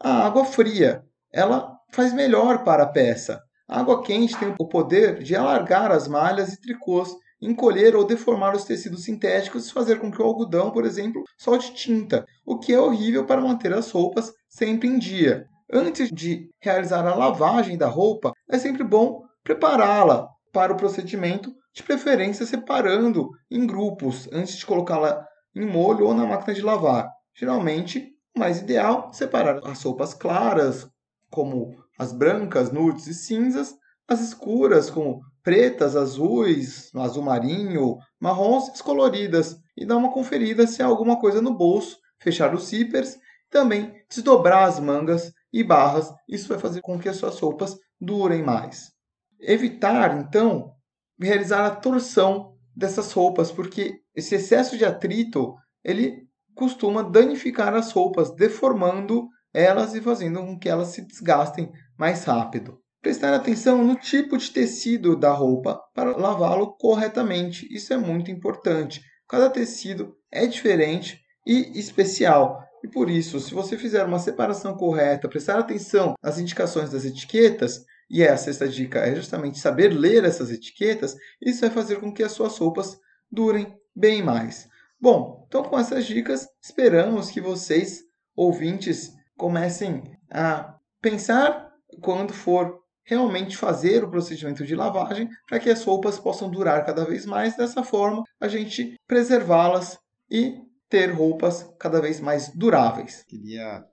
a 0.00 0.26
água 0.26 0.44
fria. 0.44 1.04
Ela 1.32 1.72
faz 1.92 2.12
melhor 2.12 2.64
para 2.64 2.82
a 2.82 2.88
peça. 2.88 3.40
A 3.68 3.78
água 3.78 4.02
quente 4.02 4.36
tem 4.36 4.52
o 4.58 4.66
poder 4.66 5.22
de 5.22 5.36
alargar 5.36 5.92
as 5.92 6.08
malhas 6.08 6.52
e 6.52 6.60
tricôs 6.60 7.14
encolher 7.42 7.96
ou 7.96 8.04
deformar 8.04 8.54
os 8.54 8.64
tecidos 8.64 9.02
sintéticos 9.02 9.66
e 9.66 9.72
fazer 9.72 9.98
com 9.98 10.10
que 10.10 10.22
o 10.22 10.24
algodão, 10.24 10.70
por 10.70 10.86
exemplo, 10.86 11.24
solte 11.36 11.74
tinta, 11.74 12.24
o 12.46 12.58
que 12.58 12.72
é 12.72 12.78
horrível 12.78 13.26
para 13.26 13.40
manter 13.40 13.74
as 13.74 13.90
roupas 13.90 14.32
sempre 14.48 14.88
em 14.88 14.98
dia. 14.98 15.46
Antes 15.70 16.10
de 16.10 16.48
realizar 16.60 17.06
a 17.06 17.14
lavagem 17.14 17.76
da 17.76 17.88
roupa, 17.88 18.32
é 18.48 18.58
sempre 18.58 18.84
bom 18.84 19.22
prepará-la 19.42 20.28
para 20.52 20.72
o 20.72 20.76
procedimento, 20.76 21.52
de 21.74 21.82
preferência 21.82 22.44
separando 22.44 23.30
em 23.50 23.66
grupos 23.66 24.28
antes 24.30 24.58
de 24.58 24.66
colocá-la 24.66 25.26
em 25.54 25.66
molho 25.66 26.06
ou 26.06 26.14
na 26.14 26.26
máquina 26.26 26.54
de 26.54 26.60
lavar. 26.60 27.10
Geralmente, 27.34 28.12
o 28.36 28.38
mais 28.38 28.60
ideal 28.60 29.08
é 29.10 29.16
separar 29.16 29.66
as 29.66 29.82
roupas 29.82 30.12
claras, 30.12 30.86
como 31.30 31.74
as 31.98 32.12
brancas, 32.12 32.70
nudes 32.70 33.06
e 33.06 33.14
cinzas, 33.14 33.74
as 34.06 34.20
escuras, 34.20 34.90
como 34.90 35.22
pretas, 35.42 35.96
azuis, 35.96 36.90
azul 36.94 37.22
marinho, 37.22 37.98
marrons 38.20 38.70
descoloridas 38.70 39.56
e 39.76 39.84
dar 39.84 39.96
uma 39.96 40.12
conferida 40.12 40.66
se 40.66 40.82
há 40.82 40.86
alguma 40.86 41.18
coisa 41.18 41.42
no 41.42 41.54
bolso, 41.54 41.98
fechar 42.20 42.54
os 42.54 42.66
zippers, 42.66 43.18
também 43.50 43.92
desdobrar 44.08 44.68
as 44.68 44.78
mangas 44.78 45.32
e 45.52 45.62
barras. 45.62 46.12
Isso 46.28 46.48
vai 46.48 46.58
fazer 46.58 46.80
com 46.80 46.98
que 46.98 47.08
as 47.08 47.16
suas 47.16 47.38
roupas 47.38 47.76
durem 48.00 48.42
mais. 48.42 48.92
Evitar, 49.40 50.18
então, 50.18 50.72
realizar 51.20 51.66
a 51.66 51.74
torção 51.74 52.54
dessas 52.74 53.12
roupas, 53.12 53.50
porque 53.50 54.00
esse 54.14 54.34
excesso 54.34 54.78
de 54.78 54.84
atrito 54.84 55.54
ele 55.84 56.26
costuma 56.54 57.02
danificar 57.02 57.74
as 57.74 57.92
roupas, 57.92 58.34
deformando 58.34 59.28
elas 59.52 59.94
e 59.94 60.00
fazendo 60.00 60.40
com 60.40 60.58
que 60.58 60.68
elas 60.68 60.88
se 60.88 61.06
desgastem 61.06 61.70
mais 61.98 62.24
rápido. 62.24 62.80
Prestar 63.02 63.34
atenção 63.34 63.84
no 63.84 63.96
tipo 63.96 64.38
de 64.38 64.50
tecido 64.50 65.16
da 65.16 65.32
roupa 65.32 65.78
para 65.92 66.16
lavá-lo 66.16 66.76
corretamente. 66.76 67.66
Isso 67.68 67.92
é 67.92 67.96
muito 67.96 68.30
importante. 68.30 69.02
Cada 69.28 69.50
tecido 69.50 70.16
é 70.30 70.46
diferente 70.46 71.20
e 71.44 71.78
especial. 71.78 72.62
E 72.84 72.88
por 72.88 73.10
isso, 73.10 73.40
se 73.40 73.52
você 73.52 73.76
fizer 73.76 74.04
uma 74.04 74.18
separação 74.18 74.76
correta, 74.76 75.28
prestar 75.28 75.58
atenção 75.58 76.14
nas 76.22 76.38
indicações 76.38 76.90
das 76.90 77.04
etiquetas, 77.04 77.84
e 78.08 78.22
a 78.22 78.36
sexta 78.36 78.68
dica 78.68 78.98
é 79.00 79.14
justamente 79.14 79.58
saber 79.58 79.88
ler 79.88 80.24
essas 80.24 80.50
etiquetas, 80.50 81.16
isso 81.40 81.62
vai 81.62 81.70
fazer 81.70 81.98
com 81.98 82.12
que 82.12 82.22
as 82.22 82.32
suas 82.32 82.56
roupas 82.58 82.98
durem 83.30 83.74
bem 83.96 84.22
mais. 84.22 84.68
Bom, 85.00 85.46
então 85.48 85.62
com 85.62 85.78
essas 85.78 86.04
dicas, 86.04 86.46
esperamos 86.62 87.30
que 87.30 87.40
vocês, 87.40 88.02
ouvintes, 88.36 89.12
comecem 89.36 90.02
a 90.30 90.76
pensar 91.00 91.72
quando 92.02 92.34
for 92.34 92.81
realmente 93.04 93.56
fazer 93.56 94.04
o 94.04 94.10
procedimento 94.10 94.64
de 94.64 94.74
lavagem 94.74 95.28
para 95.48 95.58
que 95.58 95.70
as 95.70 95.84
roupas 95.84 96.18
possam 96.18 96.50
durar 96.50 96.84
cada 96.84 97.04
vez 97.04 97.26
mais. 97.26 97.56
Dessa 97.56 97.82
forma, 97.82 98.22
a 98.40 98.48
gente 98.48 98.94
preservá-las 99.06 99.98
e 100.30 100.60
ter 100.88 101.10
roupas 101.10 101.68
cada 101.78 102.00
vez 102.00 102.20
mais 102.20 102.54
duráveis. 102.54 103.24
Queria 103.26 103.84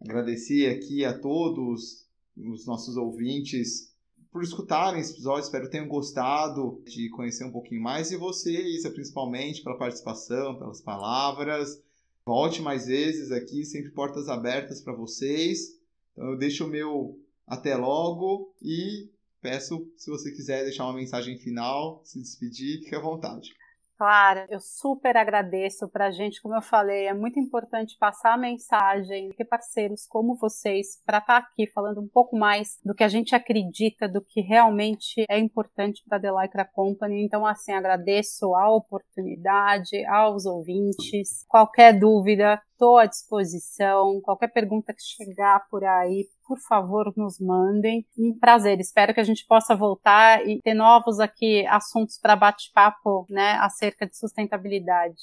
agradecer 0.00 0.70
aqui 0.70 1.04
a 1.04 1.18
todos 1.18 2.06
os 2.36 2.66
nossos 2.66 2.96
ouvintes 2.96 3.92
por 4.30 4.42
escutarem 4.42 5.00
esse 5.00 5.14
episódio. 5.14 5.42
Espero 5.42 5.64
que 5.64 5.72
tenham 5.72 5.88
gostado 5.88 6.82
de 6.86 7.08
conhecer 7.10 7.44
um 7.44 7.50
pouquinho 7.50 7.82
mais. 7.82 8.10
E 8.10 8.16
você, 8.16 8.52
Isa, 8.52 8.90
principalmente, 8.90 9.62
pela 9.62 9.78
participação, 9.78 10.58
pelas 10.58 10.80
palavras. 10.80 11.82
Volte 12.24 12.60
mais 12.60 12.86
vezes 12.86 13.32
aqui, 13.32 13.64
sempre 13.64 13.90
portas 13.90 14.28
abertas 14.28 14.82
para 14.82 14.92
vocês. 14.92 15.78
Então, 16.12 16.30
eu 16.30 16.38
deixo 16.38 16.66
o 16.66 16.68
meu 16.68 17.18
até 17.48 17.74
logo 17.74 18.54
e 18.62 19.10
peço, 19.40 19.90
se 19.96 20.10
você 20.10 20.30
quiser 20.30 20.64
deixar 20.64 20.84
uma 20.84 20.94
mensagem 20.94 21.38
final, 21.38 22.00
se 22.04 22.18
despedir, 22.20 22.80
fique 22.80 22.94
à 22.94 23.00
vontade. 23.00 23.50
Clara, 23.98 24.46
eu 24.48 24.60
super 24.60 25.16
agradeço 25.16 25.88
para 25.88 26.06
a 26.06 26.10
gente, 26.12 26.40
como 26.40 26.54
eu 26.54 26.62
falei, 26.62 27.06
é 27.08 27.12
muito 27.12 27.40
importante 27.40 27.96
passar 27.98 28.34
a 28.34 28.38
mensagem, 28.38 29.30
ter 29.30 29.44
parceiros 29.44 30.06
como 30.06 30.36
vocês 30.36 31.02
para 31.04 31.18
estar 31.18 31.40
tá 31.42 31.48
aqui 31.48 31.66
falando 31.66 32.00
um 32.00 32.06
pouco 32.06 32.38
mais 32.38 32.78
do 32.84 32.94
que 32.94 33.02
a 33.02 33.08
gente 33.08 33.34
acredita, 33.34 34.08
do 34.08 34.20
que 34.20 34.40
realmente 34.40 35.24
é 35.28 35.36
importante 35.36 36.04
para 36.08 36.16
a 36.16 36.20
The 36.20 36.30
Lycra 36.30 36.64
Company. 36.64 37.24
Então, 37.24 37.44
assim, 37.44 37.72
agradeço 37.72 38.54
a 38.54 38.70
oportunidade, 38.70 40.06
aos 40.06 40.46
ouvintes. 40.46 41.44
Qualquer 41.48 41.98
dúvida, 41.98 42.62
estou 42.78 42.96
à 42.96 43.06
disposição. 43.06 44.20
Qualquer 44.22 44.52
pergunta 44.52 44.94
que 44.94 45.02
chegar 45.02 45.66
por 45.68 45.84
aí, 45.84 46.28
por 46.46 46.58
favor, 46.60 47.12
nos 47.16 47.40
mandem. 47.40 48.06
Um 48.16 48.38
prazer. 48.38 48.78
Espero 48.78 49.12
que 49.12 49.20
a 49.20 49.24
gente 49.24 49.44
possa 49.46 49.74
voltar 49.74 50.46
e 50.46 50.62
ter 50.62 50.74
novos 50.74 51.18
aqui 51.18 51.66
assuntos 51.66 52.16
para 52.18 52.36
bate-papo, 52.36 53.26
né, 53.28 53.54
acerca 53.60 54.06
de 54.06 54.16
sustentabilidade. 54.16 55.16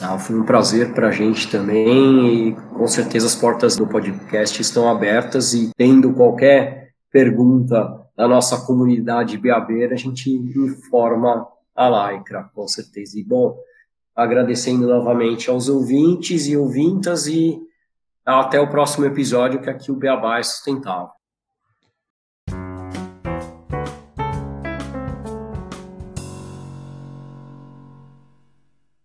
Ah, 0.00 0.18
foi 0.18 0.38
um 0.38 0.44
prazer 0.44 0.92
para 0.92 1.08
a 1.08 1.12
gente 1.12 1.50
também 1.50 2.48
e 2.48 2.54
com 2.54 2.86
certeza 2.86 3.26
as 3.26 3.34
portas 3.34 3.76
do 3.76 3.86
podcast 3.86 4.60
estão 4.60 4.88
abertas 4.88 5.54
e 5.54 5.70
tendo 5.76 6.14
qualquer 6.14 6.92
pergunta 7.10 8.06
da 8.16 8.28
nossa 8.28 8.64
comunidade 8.64 9.38
beabeira, 9.38 9.94
a 9.94 9.98
gente 9.98 10.30
informa 10.30 11.48
a 11.74 12.12
Lycra, 12.12 12.48
com 12.54 12.66
certeza. 12.68 13.18
E 13.18 13.24
bom, 13.24 13.56
agradecendo 14.18 14.88
novamente 14.88 15.48
aos 15.48 15.68
ouvintes 15.68 16.48
e 16.48 16.56
ouvintas 16.56 17.28
e 17.28 17.56
até 18.26 18.60
o 18.60 18.68
próximo 18.68 19.06
episódio, 19.06 19.60
que 19.60 19.70
aqui 19.70 19.92
o 19.92 19.96
Beabá 19.96 20.40
é 20.40 20.42
sustentável. 20.42 21.17